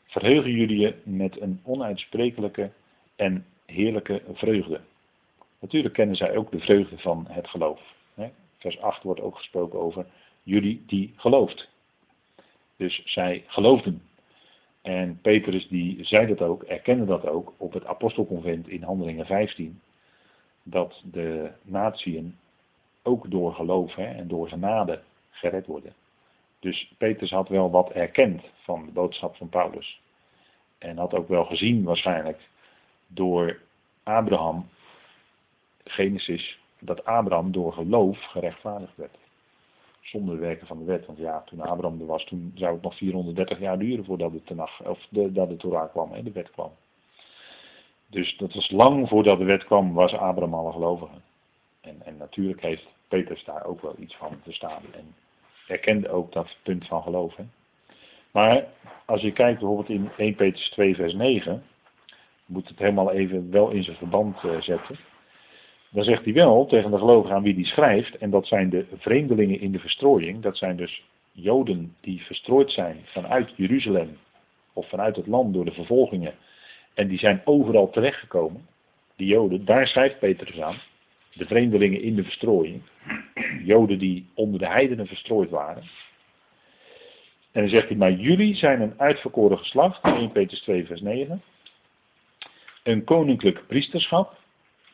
[0.08, 2.72] verheugen jullie je met een onuitsprekelijke
[3.16, 4.82] en heerlijke vreugde.
[5.60, 7.82] Natuurlijk kennen zij ook de vreugde van het geloof.
[8.58, 10.06] Vers 8 wordt ook gesproken over
[10.44, 11.70] jullie die gelooft.
[12.76, 14.02] Dus zij geloofden.
[14.82, 19.82] En Petrus die zei dat ook, erkende dat ook op het apostelconvent in Handelingen 15.
[20.64, 22.38] Dat de natieën
[23.04, 25.94] ook door geloof hè, en door genade gered worden.
[26.60, 30.02] Dus Petrus had wel wat erkend van de boodschap van Paulus.
[30.78, 32.50] En had ook wel gezien waarschijnlijk
[33.08, 33.60] door
[34.04, 34.70] Abraham,
[35.84, 39.18] Genesis, dat Abraham door geloof gerechtvaardigd werd.
[40.02, 41.06] Zonder de werken van de wet.
[41.06, 44.44] Want ja, toen Abraham er was, toen zou het nog 430 jaar duren voordat de,
[44.44, 46.72] tenag, of de, dat de Torah kwam en de wet kwam.
[48.08, 51.16] Dus dat was lang voordat de wet kwam, was Abraham al een gelovige.
[51.82, 54.82] En, en natuurlijk heeft Petrus daar ook wel iets van te staan.
[54.92, 55.16] En
[55.68, 57.36] erkende ook dat punt van geloof.
[57.36, 57.44] Hè.
[58.32, 58.66] Maar
[59.06, 61.64] als je kijkt bijvoorbeeld in 1 Petrus 2 vers 9,
[62.46, 64.98] moet het helemaal even wel in zijn verband uh, zetten.
[65.90, 68.86] Dan zegt hij wel tegen de gelovigen aan wie hij schrijft, en dat zijn de
[68.98, 74.18] vreemdelingen in de verstrooiing, dat zijn dus Joden die verstrooid zijn vanuit Jeruzalem
[74.74, 76.34] of vanuit het land door de vervolgingen,
[76.94, 78.68] en die zijn overal terechtgekomen,
[79.16, 80.76] die Joden, daar schrijft Petrus aan,
[81.34, 82.82] de vreemdelingen in de verstrooiing,
[83.66, 85.84] Joden die onder de heidenen verstrooid waren.
[87.52, 91.42] En dan zegt hij, maar jullie zijn een uitverkoren geslacht, 1 Petrus 2 vers 9,
[92.84, 94.38] een koninklijk priesterschap,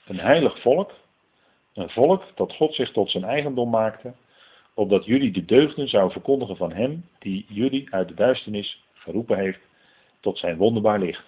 [0.05, 0.91] een heilig volk,
[1.73, 4.13] een volk dat God zich tot zijn eigendom maakte,
[4.73, 9.59] opdat jullie de deugden zou verkondigen van hem die jullie uit de duisternis geroepen heeft
[10.19, 11.25] tot zijn wonderbaar licht.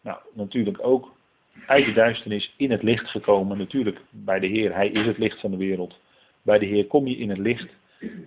[0.00, 1.18] Nou, natuurlijk ook
[1.66, 3.58] uit de duisternis in het licht gekomen.
[3.58, 5.98] Natuurlijk bij de Heer, Hij is het licht van de wereld.
[6.42, 7.68] Bij de Heer kom je in het licht.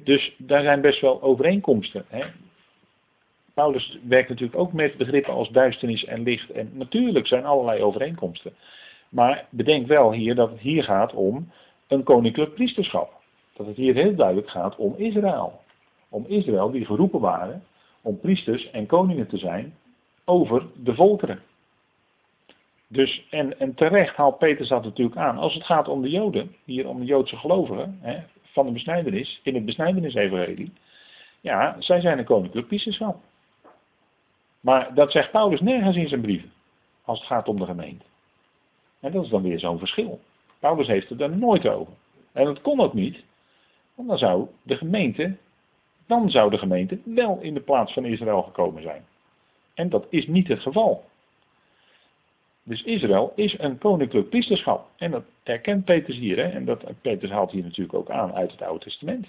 [0.03, 2.05] Dus daar zijn best wel overeenkomsten.
[2.07, 2.23] Hè?
[3.53, 6.49] Paulus werkt natuurlijk ook met begrippen als duisternis en licht.
[6.49, 8.53] En natuurlijk zijn allerlei overeenkomsten.
[9.09, 11.51] Maar bedenk wel hier dat het hier gaat om
[11.87, 13.21] een koninklijk priesterschap.
[13.53, 15.61] Dat het hier heel duidelijk gaat om Israël.
[16.09, 17.63] Om Israël die geroepen waren
[18.01, 19.75] om priesters en koningen te zijn
[20.25, 21.39] over de volkeren.
[22.93, 25.37] Dus, en, en terecht haalt Petrus dat natuurlijk aan.
[25.37, 29.39] Als het gaat om de Joden, hier om de Joodse gelovigen, hè, van de besnijdenis,
[29.43, 30.73] in het besnijdenis-evangelie.
[31.41, 33.21] Ja, zij zijn een koninklijk priesterschap.
[34.59, 36.51] Maar dat zegt Paulus nergens in zijn brieven.
[37.05, 38.05] Als het gaat om de gemeente.
[38.99, 40.19] En dat is dan weer zo'n verschil.
[40.59, 41.93] Paulus heeft het er nooit over.
[42.31, 43.23] En dat kon ook niet.
[43.95, 45.37] Want dan zou de gemeente,
[46.07, 49.05] dan zou de gemeente wel in de plaats van Israël gekomen zijn.
[49.73, 51.11] En dat is niet het geval.
[52.63, 54.89] Dus Israël is een koninklijk priesterschap.
[54.97, 56.37] En dat erkent Petrus hier.
[56.37, 56.43] Hè?
[56.49, 59.27] En dat, Petrus haalt hier natuurlijk ook aan uit het Oude Testament.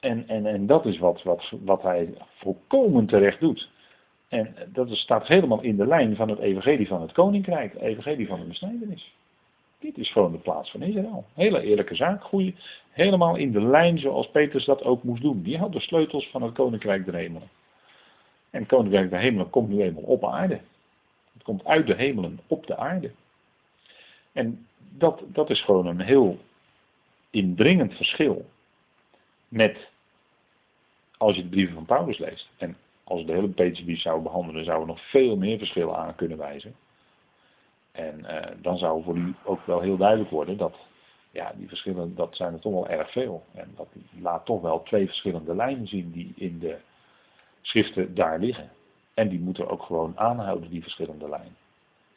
[0.00, 3.70] En, en, en dat is wat, wat, wat hij volkomen terecht doet.
[4.28, 8.40] En dat staat helemaal in de lijn van het evangelie van het koninkrijk, evangelie van
[8.40, 9.14] de besnijdenis.
[9.78, 11.24] Dit is gewoon de plaats van Israël.
[11.34, 12.54] Hele eerlijke zaak, goeie,
[12.90, 15.42] helemaal in de lijn zoals Petrus dat ook moest doen.
[15.42, 17.48] Die had de sleutels van het koninkrijk der hemelen.
[18.50, 20.60] En het koninkrijk der hemelen komt nu eenmaal op aarde.
[21.32, 23.10] Het komt uit de hemelen op de aarde.
[24.32, 26.38] En dat, dat is gewoon een heel
[27.30, 28.46] indringend verschil
[29.48, 29.88] met
[31.16, 32.48] als je de brieven van Paulus leest.
[32.56, 36.14] En als we de hele Petersbrief zouden behandelen, zouden we nog veel meer verschillen aan
[36.14, 36.74] kunnen wijzen.
[37.92, 40.76] En eh, dan zou voor u ook wel heel duidelijk worden dat
[41.30, 43.44] ja, die verschillen, dat zijn er toch wel erg veel.
[43.54, 43.88] En dat
[44.20, 46.76] laat toch wel twee verschillende lijnen zien die in de
[47.60, 48.70] schriften daar liggen.
[49.14, 51.56] En die moeten ook gewoon aanhouden, die verschillende lijnen.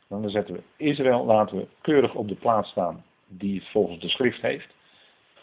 [0.08, 4.10] Dan zetten we Israël, laten we keurig op de plaats staan die het volgens de
[4.10, 4.74] schrift heeft.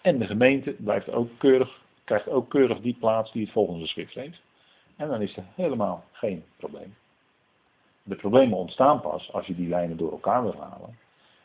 [0.02, 3.86] En de gemeente blijft ook keurig, krijgt ook keurig die plaats die het volgens de
[3.86, 4.40] schrift heeft.
[4.96, 6.94] En dan is er helemaal geen probleem.
[8.02, 10.98] De problemen ontstaan pas als je die lijnen door elkaar wil halen.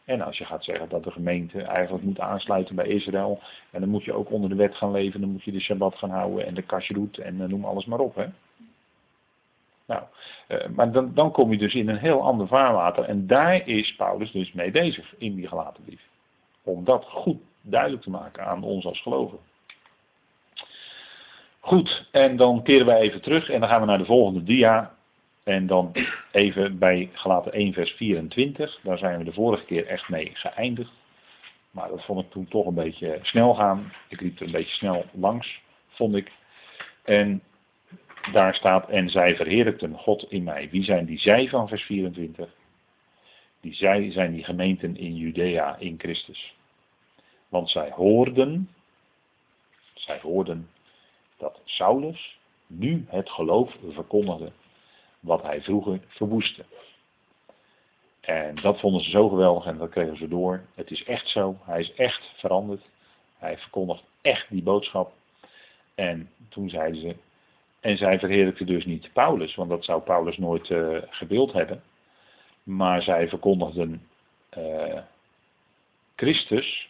[0.05, 3.39] En als je gaat zeggen dat de gemeente eigenlijk moet aansluiten bij Israël.
[3.71, 5.21] En dan moet je ook onder de wet gaan leven.
[5.21, 7.99] Dan moet je de Shabbat gaan houden en de kashrut en eh, noem alles maar
[7.99, 8.15] op.
[8.15, 8.25] Hè?
[9.87, 10.03] Nou,
[10.47, 13.03] eh, maar dan, dan kom je dus in een heel ander vaarwater.
[13.03, 16.01] En daar is Paulus dus mee bezig in die gelaten brief.
[16.63, 19.45] Om dat goed duidelijk te maken aan ons als gelovigen.
[21.59, 24.95] Goed, en dan keren wij even terug en dan gaan we naar de volgende dia.
[25.43, 25.91] En dan
[26.31, 28.79] even bij gelaten 1 vers 24.
[28.83, 30.91] Daar zijn we de vorige keer echt mee geëindigd.
[31.71, 33.93] Maar dat vond ik toen toch een beetje snel gaan.
[34.07, 36.31] Ik liep er een beetje snel langs, vond ik.
[37.03, 37.41] En
[38.31, 40.69] daar staat, en zij verheerlijkten God in mij.
[40.69, 42.49] Wie zijn die zij van vers 24?
[43.61, 46.55] Die zij zijn die gemeenten in Judea in Christus.
[47.49, 48.69] Want zij hoorden,
[49.93, 50.69] zij hoorden
[51.37, 52.37] dat Saulus
[52.67, 54.51] nu het geloof verkondigde
[55.19, 56.65] wat hij vroeger verwoestte.
[58.21, 60.65] En dat vonden ze zo geweldig en dat kregen ze door.
[60.75, 62.81] Het is echt zo, hij is echt veranderd.
[63.37, 65.13] Hij verkondigt echt die boodschap.
[65.95, 67.15] En toen zeiden ze,
[67.79, 71.83] en zij verheerlijkte dus niet Paulus, want dat zou Paulus nooit uh, gewild hebben.
[72.63, 74.07] Maar zij verkondigden
[74.57, 74.99] uh,
[76.15, 76.89] Christus,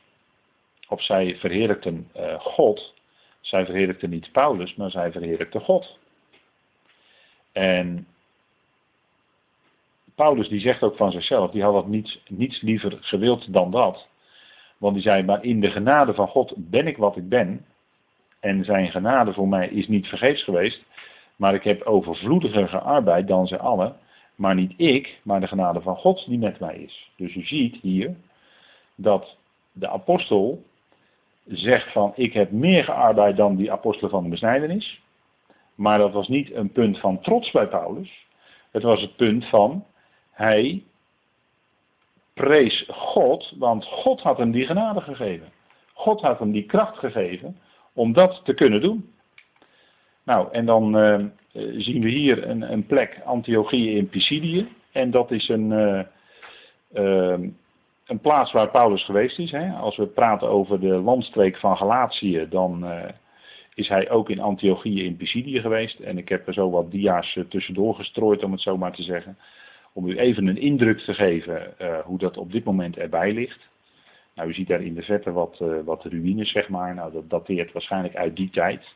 [0.87, 2.93] of zij verheerlijkten uh, God
[3.41, 5.99] Zij verheerlijkte niet Paulus, maar zij verheerlijkte God.
[7.51, 8.07] En
[10.15, 14.07] Paulus die zegt ook van zichzelf, die had wat niets, niets liever gewild dan dat.
[14.77, 17.65] Want die zei, maar in de genade van God ben ik wat ik ben.
[18.39, 20.83] En zijn genade voor mij is niet vergeefs geweest.
[21.35, 23.95] Maar ik heb overvloediger gearbeid dan ze allen.
[24.35, 27.11] Maar niet ik, maar de genade van God die met mij is.
[27.15, 28.15] Dus u ziet hier
[28.95, 29.37] dat
[29.71, 30.63] de apostel
[31.45, 35.01] zegt van ik heb meer gearbeid dan die apostelen van de besnijdenis.
[35.75, 38.25] Maar dat was niet een punt van trots bij Paulus.
[38.71, 39.85] Het was het punt van
[40.31, 40.83] hij
[42.33, 45.51] prees God, want God had hem die genade gegeven.
[45.93, 47.57] God had hem die kracht gegeven
[47.97, 49.09] om dat te kunnen doen.
[50.23, 51.25] Nou, en dan uh,
[51.77, 54.67] zien we hier een, een plek, Antiochieën in Pisidië.
[54.91, 56.01] En dat is een, uh,
[56.93, 57.47] uh,
[58.05, 59.51] een plaats waar Paulus geweest is.
[59.51, 59.69] Hè.
[59.69, 62.85] Als we praten over de landstreek van Galatië, dan
[63.73, 65.99] is hij ook in Antiochieën in Pisidië geweest.
[65.99, 69.37] En ik heb er zo wat dia's tussendoor gestrooid, om het zo maar te zeggen.
[69.93, 73.69] Om u even een indruk te geven hoe dat op dit moment erbij ligt.
[74.37, 76.95] Nou, u ziet daar in de vette wat, wat ruïnes, zeg maar.
[76.95, 78.95] Nou, dat dateert waarschijnlijk uit die tijd.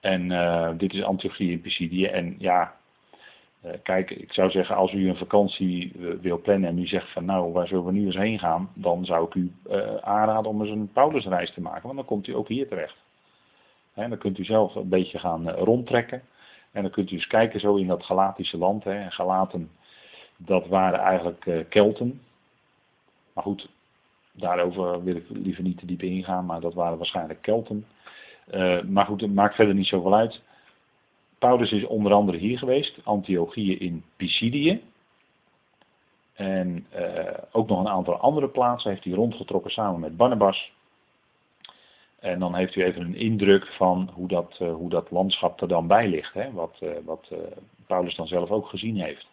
[0.00, 2.04] En uh, dit is Antiochie in Pisidië.
[2.04, 2.74] En ja,
[3.64, 7.24] uh, kijk, ik zou zeggen, als u een vakantie wil plannen en u zegt van
[7.24, 8.70] nou, waar zullen we nu eens heen gaan?
[8.74, 9.52] Dan zou ik u
[10.00, 12.96] aanraden om eens een Paulusreis te maken, want dan komt u ook hier terecht.
[13.92, 16.22] Hè, dan kunt u zelf een beetje gaan rondtrekken.
[16.72, 18.84] En dan kunt u eens kijken zo in dat Galatische land.
[18.84, 18.94] Hè.
[18.94, 19.70] En Galaten,
[20.36, 22.20] dat waren eigenlijk Kelten.
[23.40, 23.68] Maar goed,
[24.32, 27.86] daarover wil ik liever niet te diep ingaan, maar dat waren waarschijnlijk Kelten.
[28.54, 30.40] Uh, maar goed, het maakt verder niet zoveel uit.
[31.38, 34.82] Paulus is onder andere hier geweest, Antiochieën in Pisidië.
[36.32, 40.72] En uh, ook nog een aantal andere plaatsen heeft hij rondgetrokken samen met Barnabas.
[42.18, 45.68] En dan heeft u even een indruk van hoe dat, uh, hoe dat landschap er
[45.68, 46.34] dan bij ligt.
[46.34, 46.52] Hè?
[46.52, 47.32] Wat, wat
[47.86, 49.28] Paulus dan zelf ook gezien heeft.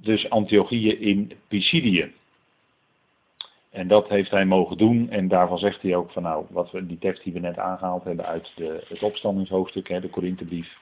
[0.00, 2.12] Dus Antiochieën in Pisidië.
[3.70, 5.10] En dat heeft hij mogen doen.
[5.10, 8.04] En daarvan zegt hij ook van nou, wat we, die tekst die we net aangehaald
[8.04, 10.76] hebben uit de, het opstandingshoofdstuk, hè, de Korinthebrief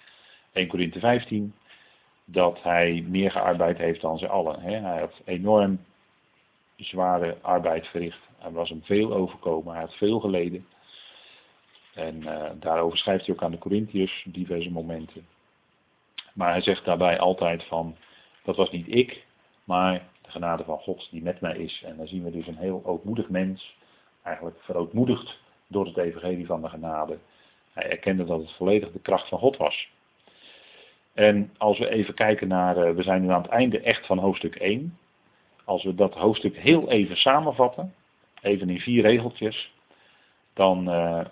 [0.53, 1.55] 1 Korinthe 15.
[2.25, 4.61] Dat hij meer gearbeid heeft dan ze allen.
[4.61, 4.79] Hè.
[4.79, 5.79] Hij had enorm
[6.77, 8.21] zware arbeid verricht.
[8.43, 9.73] Er was hem veel overkomen.
[9.73, 10.67] Hij had veel geleden.
[11.95, 15.27] En uh, daarover schrijft hij ook aan de Corinthiërs diverse momenten.
[16.35, 17.97] Maar hij zegt daarbij altijd van,
[18.47, 19.25] dat was niet ik,
[19.65, 21.83] maar de genade van God die met mij is.
[21.85, 23.77] En dan zien we dus een heel ootmoedig mens,
[24.23, 27.19] eigenlijk verootmoedigd door het evangelie van de genade.
[27.73, 29.89] Hij erkende dat het volledig de kracht van God was.
[31.15, 34.19] En als we even kijken naar, eh, we zijn nu aan het einde echt van
[34.19, 34.99] hoofdstuk 1.
[35.65, 37.95] Als we dat hoofdstuk heel even samenvatten,
[38.43, 39.73] even in vier regeltjes,
[40.53, 41.25] dan uh,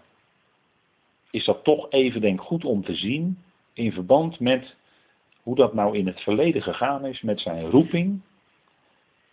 [1.30, 4.74] is dat toch even denk goed om te zien in verband met
[5.44, 8.20] hoe dat nou in het verleden gegaan is met zijn roeping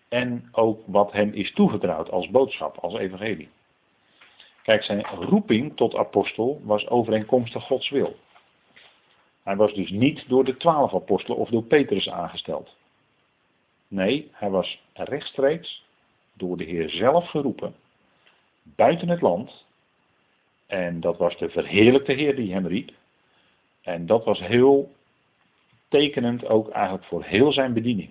[0.09, 3.49] en ook wat hem is toevertrouwd als boodschap, als evangelie.
[4.63, 8.15] Kijk, zijn roeping tot apostel was overeenkomstig Gods wil.
[9.43, 12.75] Hij was dus niet door de twaalf apostelen of door Petrus aangesteld.
[13.87, 15.85] Nee, hij was rechtstreeks
[16.33, 17.75] door de Heer zelf geroepen,
[18.63, 19.65] buiten het land.
[20.67, 22.91] En dat was de verheerlijkte Heer die hem riep.
[23.81, 24.91] En dat was heel
[25.91, 28.09] tekenend ook eigenlijk voor heel zijn bediening.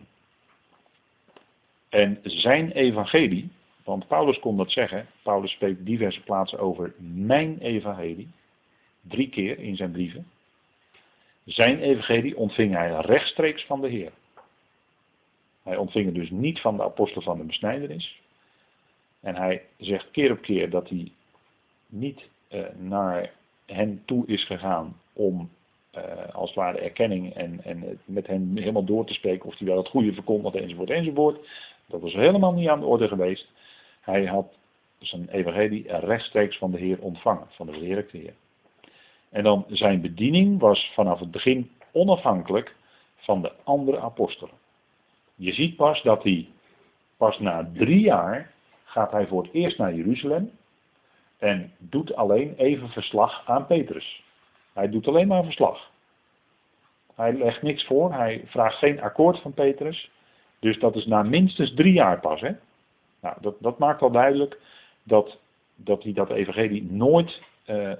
[1.89, 3.49] En zijn evangelie,
[3.85, 8.29] want Paulus kon dat zeggen, Paulus spreekt diverse plaatsen over mijn evangelie,
[9.01, 10.27] drie keer in zijn brieven.
[11.45, 14.13] Zijn evangelie ontving hij rechtstreeks van de Heer.
[15.63, 18.21] Hij ontving het dus niet van de apostel van de besnijdenis.
[19.21, 21.13] En hij zegt keer op keer dat hij
[21.87, 23.33] niet uh, naar
[23.67, 25.51] hen toe is gegaan om
[25.97, 29.67] uh, als het ware erkenning en, en met hen helemaal door te spreken of hij
[29.67, 31.49] wel het goede verkondigt enzovoort enzovoort.
[31.87, 33.49] Dat was helemaal niet aan de orde geweest.
[34.01, 34.55] Hij had
[34.99, 38.35] zijn evangelie rechtstreeks van de Heer ontvangen, van de verheerlijkte Heer.
[39.31, 42.77] En dan zijn bediening was vanaf het begin onafhankelijk
[43.17, 44.55] van de andere apostelen.
[45.35, 46.49] Je ziet pas dat hij,
[47.17, 48.53] pas na drie jaar,
[48.85, 50.51] gaat hij voor het eerst naar Jeruzalem
[51.39, 54.23] en doet alleen even verslag aan Petrus.
[54.81, 55.91] Hij doet alleen maar verslag.
[57.15, 60.11] Hij legt niks voor, hij vraagt geen akkoord van Petrus.
[60.59, 62.41] Dus dat is na minstens drie jaar pas.
[62.41, 62.53] Hè?
[63.21, 64.59] Nou, dat, dat maakt al duidelijk
[65.03, 65.39] dat,
[65.75, 67.93] dat hij dat evangelie nooit uh,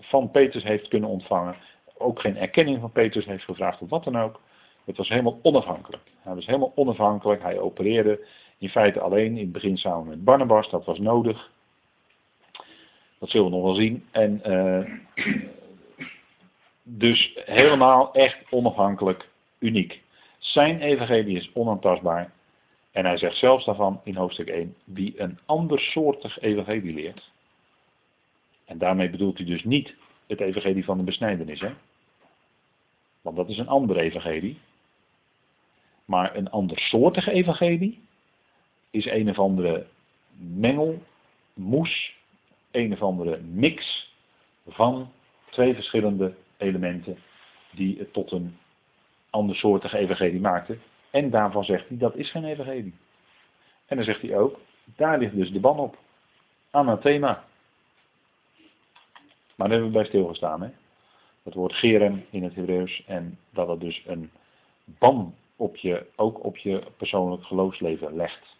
[0.00, 1.56] van Petrus heeft kunnen ontvangen.
[1.98, 4.40] Ook geen erkenning van Petrus heeft gevraagd of wat dan ook.
[4.84, 6.02] Het was helemaal onafhankelijk.
[6.20, 7.42] Hij was helemaal onafhankelijk.
[7.42, 8.26] Hij opereerde
[8.58, 11.50] In feite alleen, in het begin samen met Barnabas, dat was nodig.
[13.18, 14.04] Dat zullen we nog wel zien.
[14.10, 14.84] En uh,
[16.90, 19.28] dus helemaal echt onafhankelijk,
[19.58, 20.02] uniek.
[20.38, 22.32] Zijn evangelie is onaantastbaar.
[22.92, 27.30] En hij zegt zelfs daarvan in hoofdstuk 1, wie een andersoortig evangelie leert.
[28.64, 29.94] En daarmee bedoelt hij dus niet
[30.26, 31.60] het evangelie van de besnijdenis.
[31.60, 31.70] Hè?
[33.20, 34.58] Want dat is een andere evangelie.
[36.04, 38.02] Maar een andersoortige evangelie
[38.90, 39.86] is een of andere
[40.36, 41.02] mengel,
[41.54, 42.16] moes,
[42.70, 44.08] een of andere mix
[44.66, 45.12] van
[45.50, 47.18] twee verschillende elementen
[47.70, 48.56] die het tot een
[49.30, 50.80] andersoortige evangelie maakten.
[51.10, 52.94] En daarvan zegt hij, dat is geen evangelie.
[53.86, 55.98] En dan zegt hij ook, daar ligt dus de ban op.
[56.70, 57.44] Anathema.
[59.54, 60.62] Maar daar hebben we bij stilgestaan.
[60.62, 60.68] Hè?
[61.42, 63.04] Het woord geren in het Hebreeuws.
[63.06, 64.30] En dat het dus een
[64.84, 68.56] ban op je, ook op je persoonlijk geloofsleven legt.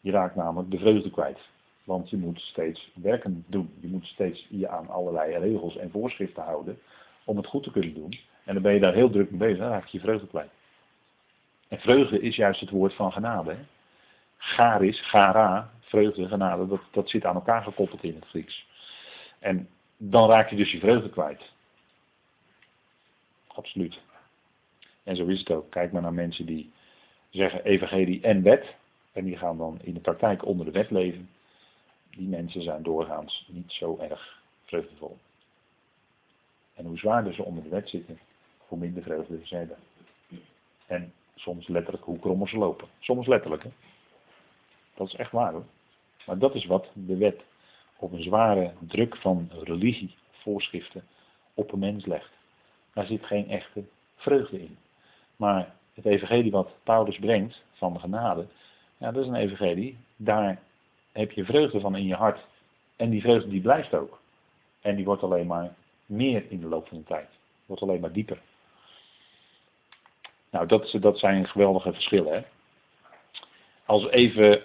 [0.00, 1.38] Je raakt namelijk de vreugde kwijt.
[1.84, 3.72] Want je moet steeds werken doen.
[3.80, 6.78] Je moet steeds je aan allerlei regels en voorschriften houden
[7.24, 8.18] om het goed te kunnen doen.
[8.44, 10.50] En dan ben je daar heel druk mee bezig, dan raak je vreugde kwijt.
[11.68, 13.50] En vreugde is juist het woord van genade.
[13.50, 13.58] Hè?
[14.36, 18.66] Garis, gara, vreugde, genade, dat, dat zit aan elkaar gekoppeld in het Grieks.
[19.38, 21.52] En dan raak je dus je vreugde kwijt.
[23.46, 24.00] Absoluut.
[25.02, 25.70] En zo is het ook.
[25.70, 26.72] Kijk maar naar mensen die
[27.30, 28.74] zeggen evangelie en wet.
[29.12, 31.28] En die gaan dan in de praktijk onder de wet leven.
[32.10, 35.18] Die mensen zijn doorgaans niet zo erg vreugdevol.
[36.74, 38.18] En hoe zwaarder ze onder de wet zitten,
[38.68, 39.76] hoe minder vreugde ze hebben.
[40.86, 42.88] En soms letterlijk hoe krommer ze lopen.
[42.98, 43.70] Soms letterlijk, hè.
[44.94, 45.64] Dat is echt waar hoor.
[46.26, 47.42] Maar dat is wat de wet
[47.96, 51.04] op een zware druk van religie, voorschriften,
[51.54, 52.30] op een mens legt.
[52.92, 53.84] Daar zit geen echte
[54.16, 54.76] vreugde in.
[55.36, 58.46] Maar het evangelie wat Paulus brengt van de genade,
[58.98, 60.62] ja, dat is een evangelie, daar
[61.12, 62.46] heb je vreugde van in je hart.
[62.96, 64.20] En die vreugde die blijft ook.
[64.80, 65.74] En die wordt alleen maar
[66.14, 67.28] meer in de loop van de tijd.
[67.66, 68.38] Wordt alleen maar dieper.
[70.50, 72.32] Nou, dat, dat zijn geweldige verschillen.
[72.32, 72.42] Hè?
[73.86, 74.62] Als we even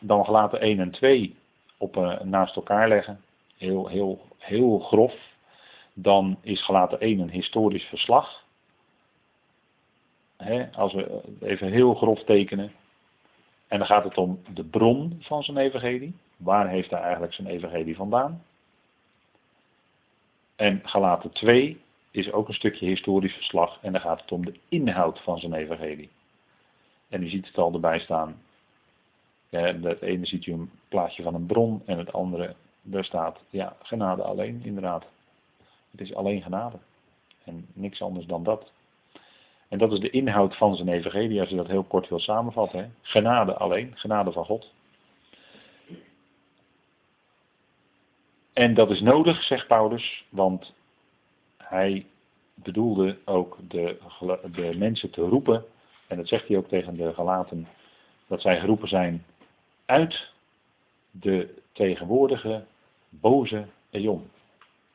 [0.00, 1.36] dan gelaten 1 en 2
[1.76, 3.20] op, uh, naast elkaar leggen,
[3.56, 5.14] heel, heel, heel grof,
[5.92, 8.44] dan is gelaten 1 een historisch verslag.
[10.36, 12.72] Hè, als we even heel grof tekenen.
[13.68, 16.14] En dan gaat het om de bron van zijn evangelie.
[16.36, 18.42] Waar heeft hij eigenlijk zijn evangelie vandaan?
[20.56, 21.80] En Galaten 2
[22.10, 25.52] is ook een stukje historisch verslag en dan gaat het om de inhoud van zijn
[25.52, 26.10] evangelie.
[27.08, 28.42] En u ziet het al erbij staan.
[29.50, 33.76] Het ene ziet u een plaatje van een bron en het andere, daar staat, ja,
[33.82, 35.04] genade alleen, inderdaad.
[35.90, 36.76] Het is alleen genade.
[37.44, 38.70] En niks anders dan dat.
[39.68, 42.94] En dat is de inhoud van zijn evangelie, als je dat heel kort wil samenvatten.
[43.02, 44.72] Genade alleen, genade van God.
[48.56, 50.72] En dat is nodig, zegt Paulus, want
[51.56, 52.06] hij
[52.54, 53.98] bedoelde ook de,
[54.52, 55.64] de mensen te roepen,
[56.06, 57.68] en dat zegt hij ook tegen de gelaten,
[58.26, 59.24] dat zij geroepen zijn
[59.86, 60.32] uit
[61.10, 62.64] de tegenwoordige
[63.08, 64.30] boze eon.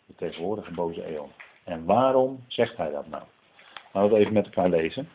[0.06, 1.32] De tegenwoordige boze eon.
[1.64, 3.24] En waarom zegt hij dat nou?
[3.92, 5.10] Laten we het even met elkaar lezen.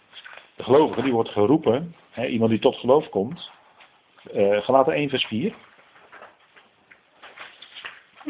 [0.57, 3.51] De gelovige die wordt geroepen, hè, iemand die tot geloof komt,
[4.33, 5.55] uh, gelaten 1 vers 4.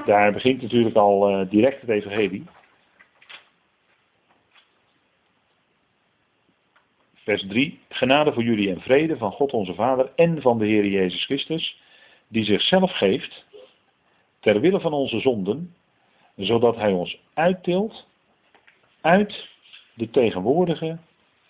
[0.05, 2.45] Daar begint natuurlijk al uh, direct het evangelie.
[7.15, 7.79] Vers 3.
[7.89, 11.81] Genade voor jullie en vrede van God onze Vader en van de Heer Jezus Christus,
[12.29, 13.45] die zichzelf geeft
[14.41, 15.75] ter wille van onze zonden,
[16.37, 18.07] zodat Hij ons uittilt
[19.01, 19.49] uit
[19.95, 20.99] de tegenwoordige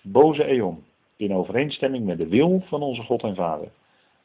[0.02, 0.84] boze eon,
[1.16, 3.68] in overeenstemming met de wil van onze God en Vader,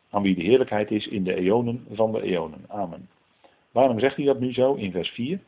[0.09, 2.65] aan wie de heerlijkheid is in de eonen van de eonen.
[2.67, 3.09] Amen.
[3.72, 5.39] Waarom zegt hij dat nu zo in vers 4?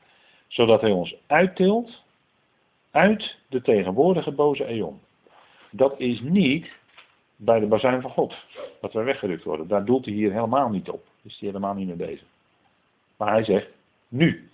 [0.48, 2.04] Zodat hij ons uittilt
[2.92, 5.00] uit de tegenwoordige boze eon.
[5.72, 6.72] Dat is niet
[7.36, 8.36] bij de bazuin van God,
[8.82, 9.68] dat wij weggerukt worden.
[9.68, 11.06] Daar doelt hij hier helemaal niet op.
[11.22, 12.28] Is hij helemaal niet mee bezig.
[13.18, 13.68] Maar hij zegt
[14.08, 14.50] nu.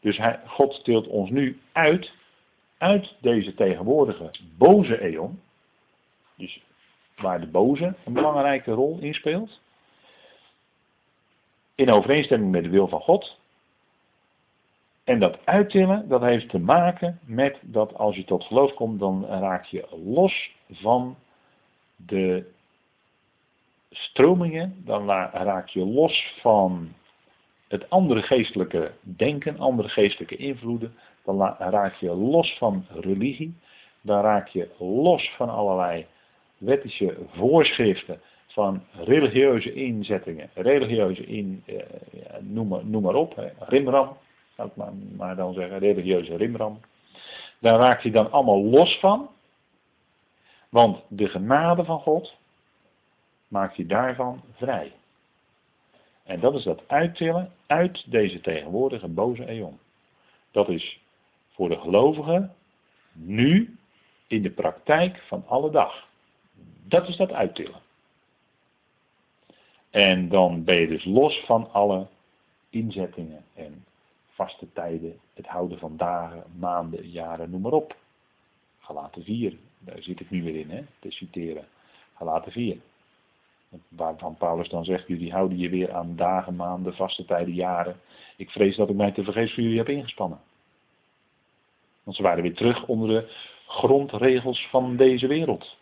[0.00, 2.12] Dus hij, God tilt ons nu uit,
[2.78, 5.40] uit deze tegenwoordige boze eon.
[6.34, 6.60] Dus
[7.16, 9.60] waar de boze een belangrijke rol in speelt
[11.78, 13.36] in overeenstemming met de wil van God.
[15.04, 19.26] En dat uittillen, dat heeft te maken met dat als je tot geloof komt, dan
[19.26, 21.16] raak je los van
[21.96, 22.50] de
[23.90, 26.92] stromingen, dan raak je los van
[27.68, 33.54] het andere geestelijke denken, andere geestelijke invloeden, dan raak je los van religie,
[34.00, 36.06] dan raak je los van allerlei
[36.56, 38.20] wettische voorschriften
[38.58, 41.76] van religieuze inzettingen, religieuze in, eh,
[42.40, 44.16] noem, maar, noem maar op, rimram,
[44.56, 46.80] zou ik maar, maar dan zeggen, religieuze rimram.
[47.58, 49.28] Daar raakt hij dan allemaal los van,
[50.68, 52.36] want de genade van God
[53.48, 54.92] maakt hij daarvan vrij.
[56.24, 59.78] En dat is dat uittillen uit deze tegenwoordige boze eon.
[60.50, 61.00] Dat is
[61.48, 62.54] voor de gelovigen
[63.12, 63.76] nu
[64.26, 66.06] in de praktijk van alle dag.
[66.84, 67.86] Dat is dat uittillen.
[69.90, 72.06] En dan ben je dus los van alle
[72.70, 73.84] inzettingen en
[74.28, 77.96] vaste tijden, het houden van dagen, maanden, jaren, noem maar op.
[78.80, 81.66] Galaten 4, daar zit ik nu weer in, hè, te citeren.
[82.16, 82.76] Galaten 4.
[83.88, 88.00] Waarvan Paulus dan zegt, jullie houden je weer aan dagen, maanden, vaste tijden, jaren.
[88.36, 90.40] Ik vrees dat ik mij te vergeefs voor jullie heb ingespannen.
[92.02, 93.32] Want ze waren weer terug onder de
[93.66, 95.76] grondregels van deze wereld.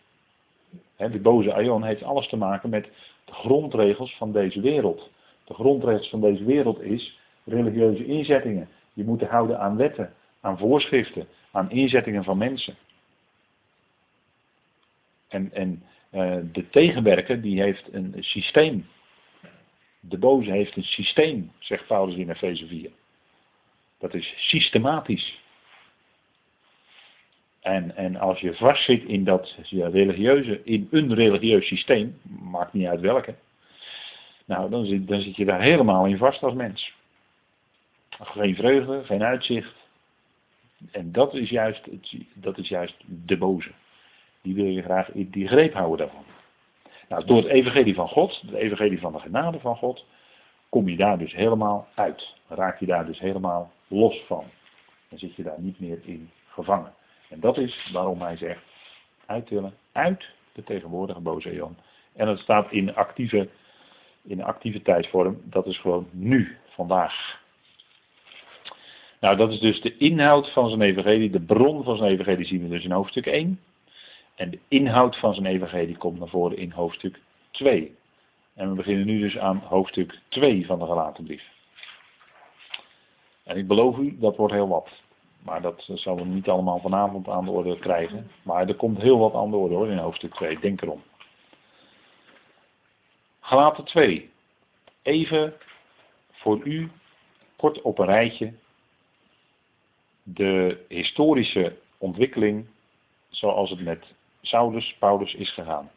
[0.95, 2.89] de boze Aion heeft alles te maken met
[3.27, 5.09] de grondregels van deze wereld.
[5.43, 8.69] De grondregels van deze wereld is religieuze inzettingen.
[8.93, 12.75] Je moet houden aan wetten, aan voorschriften, aan inzettingen van mensen.
[15.27, 18.87] En, en uh, de tegenwerker die heeft een systeem.
[19.99, 22.91] De boze heeft een systeem, zegt Paulus in Efeze 4.
[23.97, 25.41] Dat is systematisch.
[27.67, 32.99] En, en als je vastzit in dat religieuze, in een religieus systeem, maakt niet uit
[32.99, 33.35] welke,
[34.45, 36.93] nou dan zit, dan zit je daar helemaal in vast als mens.
[38.09, 39.75] Geen vreugde, geen uitzicht.
[40.91, 41.87] En dat is juist,
[42.33, 43.71] dat is juist de boze.
[44.41, 46.25] Die wil je graag in die greep houden daarvan.
[47.09, 50.05] Nou, door het evangelie van God, het evangelie van de genade van God,
[50.69, 52.35] kom je daar dus helemaal uit.
[52.47, 54.43] Raak je daar dus helemaal los van.
[55.09, 56.93] Dan zit je daar niet meer in gevangen.
[57.29, 58.63] En dat is waarom hij zegt,
[59.25, 61.67] uittillen uit de tegenwoordige boze.
[62.13, 63.49] En het staat in actieve,
[64.23, 67.45] in actieve tijdsvorm, dat is gewoon nu, vandaag.
[69.19, 72.61] Nou, dat is dus de inhoud van zijn evangelie, de bron van zijn evangelie zien
[72.61, 73.59] we dus in hoofdstuk 1.
[74.35, 77.19] En de inhoud van zijn evangelie komt naar voren in hoofdstuk
[77.51, 77.95] 2.
[78.53, 81.43] En we beginnen nu dus aan hoofdstuk 2 van de gelaten brief.
[83.43, 84.89] En ik beloof u, dat wordt heel wat.
[85.47, 88.31] Maar dat zullen we niet allemaal vanavond aan de orde krijgen.
[88.43, 91.03] Maar er komt heel wat aan de orde hoor in hoofdstuk 2, denk erom.
[93.39, 94.29] Galaten 2.
[95.01, 95.53] Even
[96.31, 96.91] voor u
[97.55, 98.53] kort op een rijtje
[100.23, 102.65] de historische ontwikkeling
[103.29, 104.05] zoals het met
[104.41, 105.91] Saulus, Paulus is gegaan.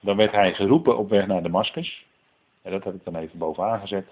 [0.00, 2.06] Dan werd hij geroepen op weg naar Damascus.
[2.62, 4.06] En dat heb ik dan even bovenaan gezet.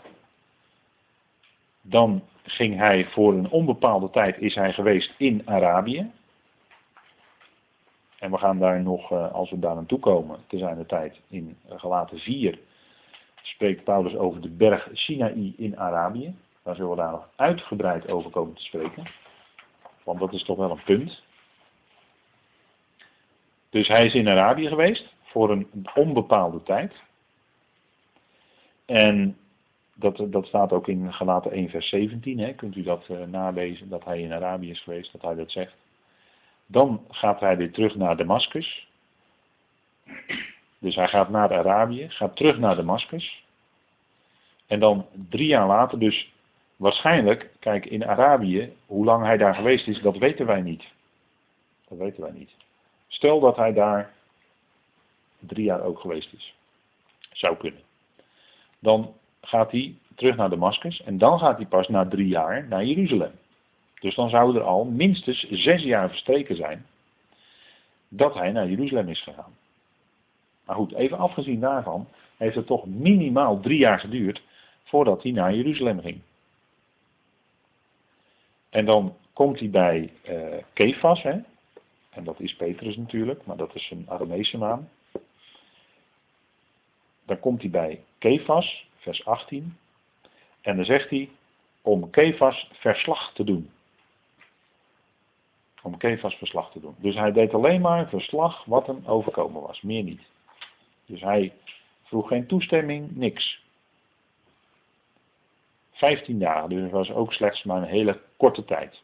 [1.82, 6.10] Dan ging hij voor een onbepaalde tijd is hij geweest in Arabië.
[8.18, 11.20] En we gaan daar nog, eh, als we daar naartoe komen, te zijn de tijd
[11.28, 12.58] in Galaten 4,
[13.42, 16.34] spreekt Paulus over de berg Sinaï in Arabië.
[16.62, 19.06] Daar zullen we daar nog uitgebreid over komen te spreken.
[20.04, 21.22] Want dat is toch wel een punt.
[23.70, 26.92] Dus hij is in Arabië geweest voor een onbepaalde tijd.
[28.86, 29.36] En
[29.94, 32.38] dat, dat staat ook in Galaten 1 vers 17.
[32.38, 32.52] Hè.
[32.52, 35.74] Kunt u dat uh, nalezen, dat hij in Arabië is geweest, dat hij dat zegt.
[36.66, 38.88] Dan gaat hij weer terug naar Damascus.
[40.78, 43.44] Dus hij gaat naar Arabië, gaat terug naar Damascus.
[44.66, 46.32] En dan drie jaar later, dus
[46.76, 50.84] waarschijnlijk, kijk in Arabië, hoe lang hij daar geweest is, dat weten wij niet.
[51.88, 52.50] Dat weten wij niet.
[53.06, 54.12] Stel dat hij daar
[55.38, 56.54] drie jaar ook geweest is.
[57.32, 57.82] Zou kunnen.
[58.78, 62.84] Dan gaat hij terug naar Damascus en dan gaat hij pas na drie jaar naar
[62.84, 63.32] Jeruzalem.
[64.00, 66.86] Dus dan zou er al minstens zes jaar verstreken zijn
[68.08, 69.56] dat hij naar Jeruzalem is gegaan.
[70.66, 74.42] Maar goed, even afgezien daarvan heeft het toch minimaal drie jaar geduurd
[74.84, 76.20] voordat hij naar Jeruzalem ging.
[78.70, 81.40] En dan komt hij bij uh, Kefas, hè?
[82.10, 84.88] en dat is Petrus natuurlijk, maar dat is een Aramese naam.
[87.26, 89.78] Dan komt hij bij Kefas, vers 18.
[90.60, 91.30] En dan zegt hij,
[91.82, 93.70] om Kefas verslag te doen.
[95.82, 96.94] Om Kefas verslag te doen.
[96.98, 100.22] Dus hij deed alleen maar verslag wat hem overkomen was, meer niet.
[101.06, 101.52] Dus hij
[102.02, 103.60] vroeg geen toestemming, niks.
[105.92, 109.02] Vijftien dagen, dus dat was ook slechts maar een hele korte tijd.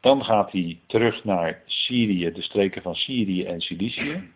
[0.00, 4.32] Dan gaat hij terug naar Syrië, de streken van Syrië en Cilicië.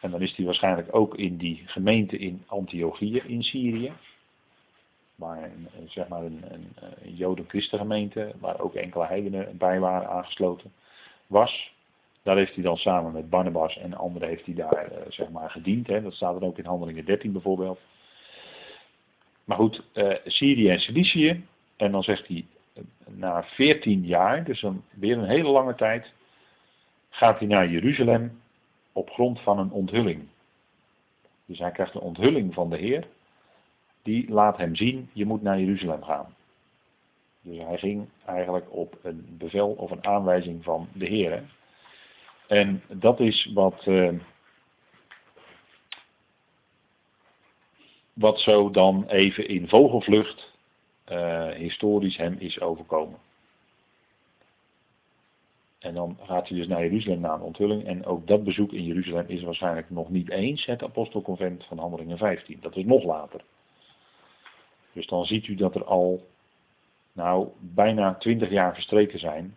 [0.00, 3.92] En dan is hij waarschijnlijk ook in die gemeente in Antiochië in Syrië.
[5.14, 6.72] Waar een, zeg maar een, een,
[7.02, 10.72] een Joden-Christengemeente, waar ook enkele heidenen bij waren aangesloten,
[11.26, 11.72] was.
[12.22, 15.86] Daar heeft hij dan samen met Barnabas en anderen heeft hij daar zeg maar gediend.
[15.86, 16.02] Hè.
[16.02, 17.80] Dat staat er ook in Handelingen 13 bijvoorbeeld.
[19.44, 19.82] Maar goed,
[20.24, 21.46] Syrië en Cilicië.
[21.76, 22.46] En dan zegt hij,
[23.06, 26.12] na 14 jaar, dus dan weer een hele lange tijd,
[27.10, 28.40] gaat hij naar Jeruzalem
[28.98, 30.28] op grond van een onthulling.
[31.46, 33.06] Dus hij krijgt een onthulling van de Heer.
[34.02, 36.34] Die laat hem zien, je moet naar Jeruzalem gaan.
[37.40, 41.42] Dus hij ging eigenlijk op een bevel of een aanwijzing van de Heer.
[42.46, 44.12] En dat is wat, uh,
[48.12, 50.52] wat zo dan even in vogelvlucht
[51.08, 53.18] uh, historisch hem is overkomen.
[55.78, 57.86] En dan gaat hij dus naar Jeruzalem na een onthulling.
[57.86, 62.18] En ook dat bezoek in Jeruzalem is waarschijnlijk nog niet eens het apostelconvent van Handelingen
[62.18, 62.58] 15.
[62.60, 63.44] Dat is nog later.
[64.92, 66.26] Dus dan ziet u dat er al
[67.12, 69.56] nou, bijna twintig jaar verstreken zijn.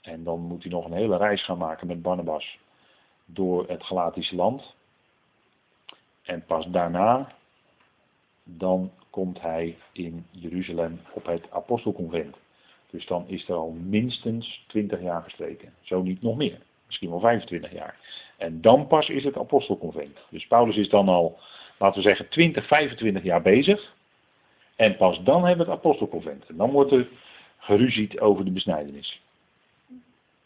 [0.00, 2.58] En dan moet hij nog een hele reis gaan maken met Barnabas
[3.24, 4.74] door het Galatische land.
[6.22, 7.32] En pas daarna,
[8.44, 12.36] dan komt hij in Jeruzalem op het apostelconvent.
[12.92, 15.74] Dus dan is er al minstens 20 jaar verstreken.
[15.80, 16.58] Zo niet nog meer.
[16.86, 17.96] Misschien wel 25 jaar.
[18.36, 20.18] En dan pas is het apostelconvent.
[20.30, 21.38] Dus Paulus is dan al,
[21.78, 23.94] laten we zeggen, 20, 25 jaar bezig.
[24.76, 26.46] En pas dan hebben we het apostelconvent.
[26.46, 27.08] En dan wordt er
[27.58, 29.22] geruzied over de besnijdenis.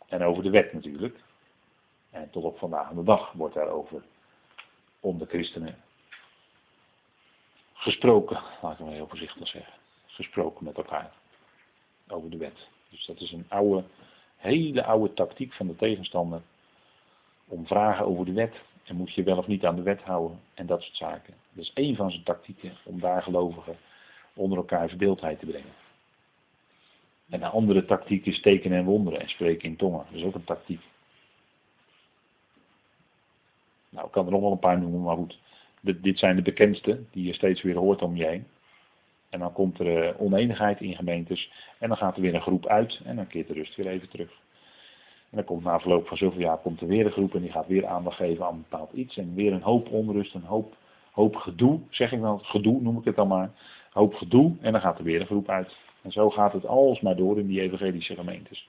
[0.09, 1.19] En over de wet natuurlijk.
[2.11, 4.03] En tot op vandaag de dag wordt daarover
[5.01, 5.77] onder christenen
[7.73, 8.43] gesproken.
[8.63, 9.73] Laat ik maar heel voorzichtig zeggen.
[10.07, 11.13] Gesproken met elkaar
[12.09, 12.69] over de wet.
[12.91, 13.85] Dus dat is een oude,
[14.37, 16.43] hele oude tactiek van de tegenstander.
[17.47, 18.55] Om vragen over de wet.
[18.85, 20.41] En moet je wel of niet aan de wet houden.
[20.55, 21.35] En dat soort zaken.
[21.53, 23.77] Dat is één van zijn tactieken om daar gelovigen
[24.35, 25.73] onder elkaar verdeeldheid te brengen.
[27.29, 30.05] En een andere tactiek is tekenen en wonderen en spreken in tongen.
[30.11, 30.81] Dat is ook een tactiek.
[33.89, 35.39] Nou, ik kan er nog wel een paar noemen, maar goed.
[35.81, 38.47] Dit zijn de bekendste die je steeds weer hoort om je heen.
[39.31, 41.53] En dan komt er eh, oneenigheid in gemeentes.
[41.79, 43.01] En dan gaat er weer een groep uit.
[43.05, 44.31] En dan keert de rust weer even terug.
[45.31, 47.35] En dan komt na verloop van zoveel jaar komt er weer een groep.
[47.35, 49.16] En die gaat weer aandacht geven aan een bepaald iets.
[49.16, 50.77] En weer een hoop onrust, een hoop,
[51.12, 51.81] hoop gedoe.
[51.91, 53.51] Zeg ik dan, gedoe noem ik het dan maar.
[53.91, 54.57] Hoop gedoe.
[54.61, 55.77] En dan gaat er weer een groep uit.
[56.03, 58.68] En zo gaat het alsmaar door in die evangelische gemeentes.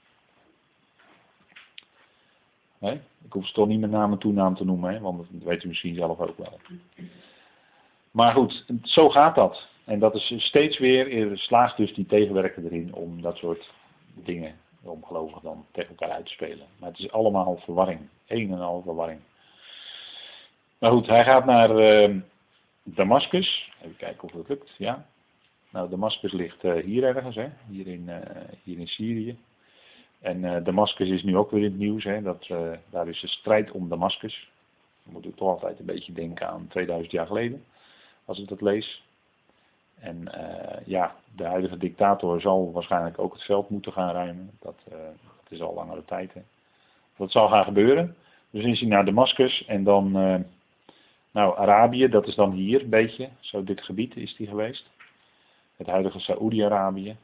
[3.24, 5.00] Ik hoef ze toch niet met naam en toenaam te noemen, hè?
[5.00, 6.58] want dat weet u misschien zelf ook wel.
[8.10, 9.68] Maar goed, zo gaat dat.
[9.88, 13.70] En dat is steeds weer, slaagt dus die tegenwerker erin om dat soort
[14.14, 16.66] dingen, om gelovig dan tegen elkaar uit te spelen.
[16.78, 18.00] Maar het is allemaal verwarring.
[18.26, 19.20] Een en al verwarring.
[20.78, 22.16] Maar goed, hij gaat naar uh,
[22.82, 23.70] Damascus.
[23.82, 24.74] Even kijken of het lukt.
[24.78, 25.06] Ja.
[25.70, 27.48] Nou, Damascus ligt uh, hier ergens, hè?
[27.68, 28.16] Hier, in, uh,
[28.62, 29.36] hier in Syrië.
[30.20, 32.04] En uh, Damascus is nu ook weer in het nieuws.
[32.04, 32.22] Hè?
[32.22, 32.46] Dat,
[32.90, 34.50] daar is de strijd om Damascus.
[35.04, 37.64] Dan moet ik toch altijd een beetje denken aan 2000 jaar geleden.
[38.24, 39.06] Als ik dat lees.
[40.00, 44.50] En uh, ja, de huidige dictator zal waarschijnlijk ook het veld moeten gaan ruimen.
[44.60, 46.34] Dat, dat is al langere tijd.
[46.34, 46.40] Hè.
[47.16, 48.16] Dat zal gaan gebeuren.
[48.50, 50.40] Dus is hij naar Damascus en dan, uh,
[51.30, 54.86] nou Arabië, dat is dan hier een beetje, zo dit gebied is hij geweest.
[55.76, 57.16] Het huidige Saoedi-Arabië.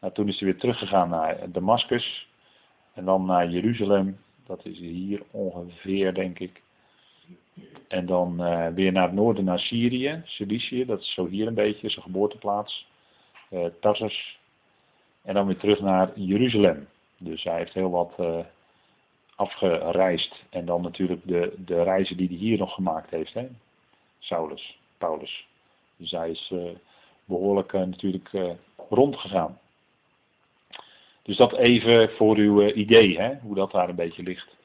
[0.00, 2.28] Nou, toen is hij weer teruggegaan naar Damascus
[2.94, 4.18] en dan naar Jeruzalem.
[4.46, 6.62] Dat is hier ongeveer, denk ik.
[7.88, 11.54] En dan uh, weer naar het noorden, naar Syrië, Cilicië, dat is zo hier een
[11.54, 12.86] beetje, zijn geboorteplaats.
[13.50, 14.38] Uh, Tarsus.
[15.22, 16.88] En dan weer terug naar Jeruzalem.
[17.18, 18.38] Dus hij heeft heel wat uh,
[19.34, 20.44] afgereisd.
[20.50, 23.34] En dan natuurlijk de, de reizen die hij hier nog gemaakt heeft.
[23.34, 23.48] Hè?
[24.18, 25.46] Saulus, Paulus.
[25.96, 26.54] Dus hij is
[27.24, 28.30] behoorlijk natuurlijk
[28.88, 29.58] rondgegaan.
[31.22, 33.34] Dus dat even voor uw idee, hè?
[33.42, 34.56] hoe dat daar een beetje ligt.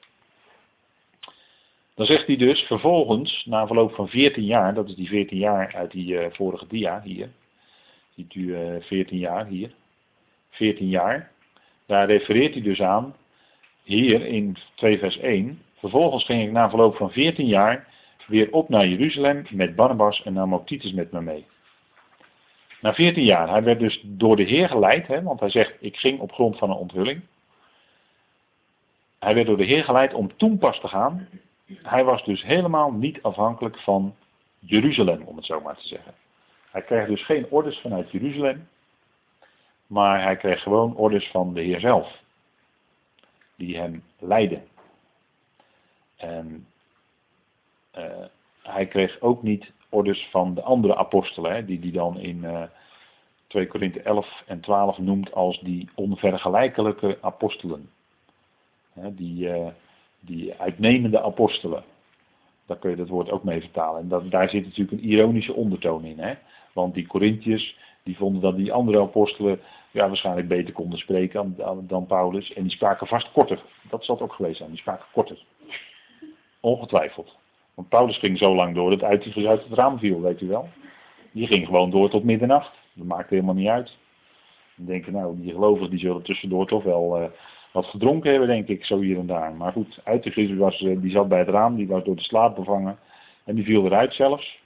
[2.00, 5.74] Dan zegt hij dus vervolgens, na verloop van 14 jaar, dat is die 14 jaar
[5.74, 7.28] uit die uh, vorige dia hier.
[8.14, 9.70] Ziet u uh, eh, 14 jaar hier.
[10.50, 11.30] 14 jaar.
[11.86, 13.16] Daar refereert hij dus aan,
[13.82, 15.62] hier in 2 vers 1.
[15.78, 17.86] Vervolgens ging ik na verloop van 14 jaar
[18.26, 21.46] weer op naar Jeruzalem met Barnabas en nam ook Titus met me mee.
[22.80, 23.48] Na 14 jaar.
[23.48, 26.58] Hij werd dus door de Heer geleid, hè, want hij zegt, ik ging op grond
[26.58, 27.20] van een onthulling.
[29.18, 31.28] Hij werd door de Heer geleid om toen pas te gaan
[31.82, 34.14] hij was dus helemaal niet afhankelijk van
[34.58, 36.14] Jeruzalem, om het zo maar te zeggen.
[36.70, 38.68] Hij kreeg dus geen orders vanuit Jeruzalem,
[39.86, 42.22] maar hij kreeg gewoon orders van de Heer zelf,
[43.56, 44.62] die hem leidde.
[46.16, 46.66] En
[47.98, 48.24] uh,
[48.62, 52.62] hij kreeg ook niet orders van de andere apostelen, hè, die hij dan in uh,
[53.46, 57.90] 2 Korinthe 11 en 12 noemt als die onvergelijkelijke apostelen.
[58.92, 59.66] Hè, die, uh,
[60.20, 61.84] die uitnemende apostelen.
[62.66, 64.00] Daar kun je dat woord ook mee vertalen.
[64.00, 66.18] En dat, daar zit natuurlijk een ironische ondertoon in.
[66.18, 66.34] Hè?
[66.72, 69.60] Want die Corinthiërs, die vonden dat die andere apostelen
[69.90, 72.52] ja, waarschijnlijk beter konden spreken dan, dan, Paulus.
[72.52, 73.62] En die spraken vast korter.
[73.88, 74.70] Dat zal het ook geweest zijn.
[74.70, 75.44] Die spraken korter.
[76.60, 77.36] Ongetwijfeld.
[77.74, 80.68] Want Paulus ging zo lang door dat uit, uit het raam viel, weet u wel.
[81.32, 82.70] Die ging gewoon door tot middernacht.
[82.92, 83.96] Dat maakte helemaal niet uit.
[84.74, 87.28] Denken, nou, die gelovigen die zullen tussendoor toch wel uh,
[87.72, 89.52] wat gedronken hebben, denk ik, zo hier en daar.
[89.52, 92.56] Maar goed, uit was, uh, die zat bij het raam, die was door de slaap
[92.56, 92.98] bevangen.
[93.44, 94.58] En die viel eruit zelfs.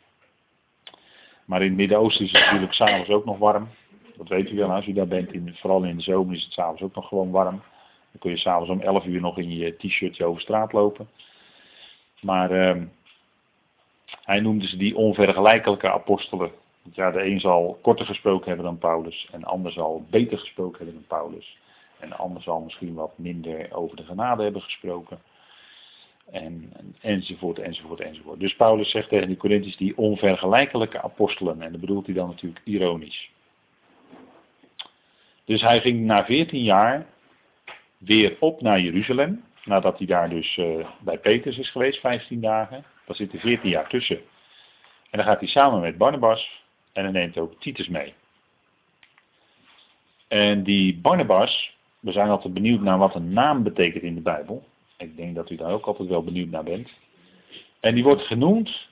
[1.44, 3.68] Maar in het Midden-Oosten is het natuurlijk s'avonds ook nog warm.
[4.16, 6.52] Dat weet u wel, als u daar bent, in, vooral in de zomer is het
[6.52, 7.62] s'avonds ook nog gewoon warm.
[8.10, 11.08] Dan kun je s'avonds om 11 uur nog in je t-shirtje over straat lopen.
[12.20, 12.82] Maar uh,
[14.24, 16.50] hij noemde ze die onvergelijkelijke apostelen.
[16.92, 20.76] Ja, de een zal korter gesproken hebben dan Paulus, en de ander zal beter gesproken
[20.76, 21.58] hebben dan Paulus.
[22.04, 25.18] En de ander zal misschien wat minder over de genade hebben gesproken.
[26.30, 28.40] En, enzovoort, enzovoort, enzovoort.
[28.40, 31.62] Dus Paulus zegt tegen die Corinthiërs die onvergelijkelijke apostelen.
[31.62, 33.30] En dat bedoelt hij dan natuurlijk ironisch.
[35.44, 37.06] Dus hij ging na 14 jaar
[37.98, 39.44] weer op naar Jeruzalem.
[39.64, 42.84] Nadat hij daar dus uh, bij Petrus is geweest, 15 dagen.
[43.06, 44.16] Daar zit hij 14 jaar tussen.
[45.10, 48.14] En dan gaat hij samen met Barnabas en hij neemt ook Titus mee.
[50.28, 51.73] En die Barnabas,
[52.04, 54.64] we zijn altijd benieuwd naar wat een naam betekent in de Bijbel.
[54.96, 56.90] Ik denk dat u daar ook altijd wel benieuwd naar bent.
[57.80, 58.88] En die wordt genoemd,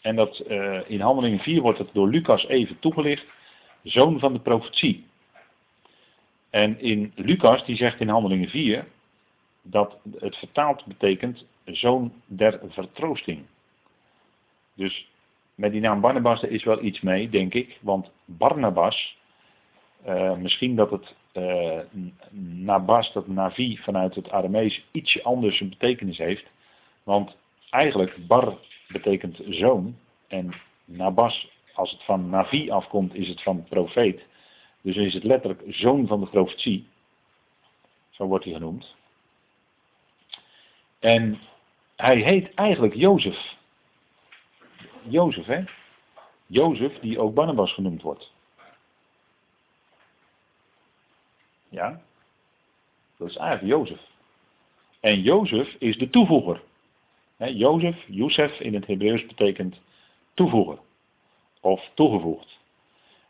[0.00, 3.26] en dat uh, in Handelingen 4 wordt het door Lucas even toegelicht,
[3.82, 5.04] zoon van de profetie.
[6.50, 8.86] En in Lucas, die zegt in Handelingen 4,
[9.62, 13.42] dat het vertaald betekent zoon der vertroosting.
[14.74, 15.10] Dus
[15.54, 17.78] met die naam Barnabas er is wel iets mee, denk ik.
[17.80, 19.16] Want Barnabas,
[20.06, 21.80] uh, misschien dat het uh,
[22.40, 26.44] Nabas, dat Navi vanuit het Aramees ietsje anders een betekenis heeft.
[27.02, 27.36] Want
[27.70, 28.58] eigenlijk Bar
[28.88, 29.96] betekent zoon.
[30.28, 30.54] En
[30.84, 34.22] Nabas, als het van Navi afkomt, is het van profeet.
[34.80, 36.86] Dus is het letterlijk zoon van de profetie.
[38.10, 38.94] Zo wordt hij genoemd.
[40.98, 41.38] En
[41.96, 43.56] hij heet eigenlijk Jozef.
[45.02, 45.64] Jozef, hè?
[46.46, 48.32] Jozef, die ook Barnabas genoemd wordt.
[51.80, 52.00] Ja?
[53.16, 54.00] Dat is eigenlijk Jozef.
[55.00, 56.62] En Jozef is de toevoeger.
[57.36, 59.80] He, Jozef, Jozef in het Hebreeuws betekent
[60.34, 60.78] toevoeger.
[61.60, 62.58] Of toegevoegd.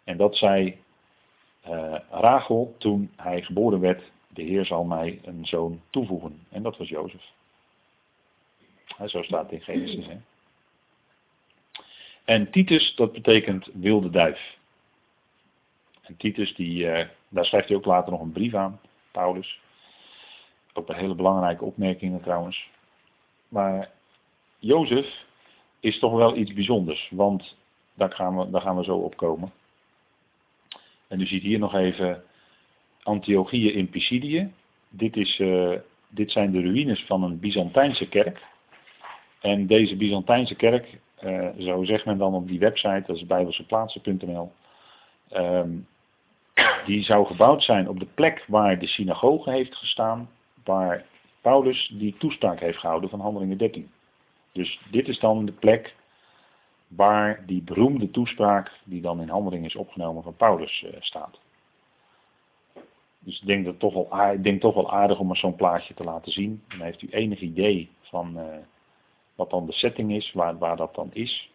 [0.05, 0.78] En dat zei
[1.68, 4.03] uh, Rachel toen hij geboren werd.
[4.28, 6.46] De Heer zal mij een zoon toevoegen.
[6.48, 7.24] En dat was Jozef.
[9.07, 10.07] zo staat het in Genesis.
[12.24, 14.59] En Titus, dat betekent wilde duif.
[16.16, 18.80] Titus, die, uh, daar schrijft hij ook later nog een brief aan,
[19.11, 19.61] Paulus.
[20.72, 22.68] Ook een hele belangrijke opmerkingen trouwens.
[23.48, 23.90] Maar
[24.58, 25.24] Jozef
[25.80, 27.56] is toch wel iets bijzonders, want
[27.94, 29.52] daar gaan we, daar gaan we zo op komen.
[31.08, 32.22] En u ziet hier nog even
[33.02, 34.52] Antiochieën in Pisidië.
[34.88, 35.76] Dit, is, uh,
[36.08, 38.46] dit zijn de ruïnes van een Byzantijnse kerk.
[39.40, 44.52] En deze Byzantijnse kerk, uh, zo zegt men dan op die website, dat is bijbelseplaatsen.nl,
[45.32, 45.86] um,
[46.91, 50.30] die zou gebouwd zijn op de plek waar de synagoge heeft gestaan,
[50.64, 51.05] waar
[51.41, 53.91] Paulus die toespraak heeft gehouden van Handelingen 13.
[54.53, 55.95] Dus dit is dan de plek
[56.88, 61.41] waar die beroemde toespraak, die dan in Handelingen is opgenomen, van Paulus uh, staat.
[63.18, 65.57] Dus ik denk, dat toch wel aardig, ik denk toch wel aardig om maar zo'n
[65.57, 66.62] plaatje te laten zien.
[66.68, 68.45] Dan heeft u enig idee van uh,
[69.34, 71.51] wat dan de setting is, waar, waar dat dan is.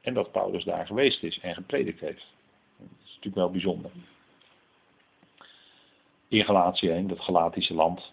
[0.00, 2.26] En dat Paulus daar geweest is en gepredikt heeft.
[2.78, 3.90] Dat is natuurlijk wel bijzonder
[6.38, 8.12] in Galatië heen, dat Galatische land.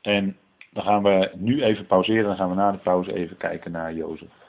[0.00, 0.36] En
[0.70, 3.94] dan gaan we nu even pauzeren, dan gaan we na de pauze even kijken naar
[3.94, 4.47] Jozef.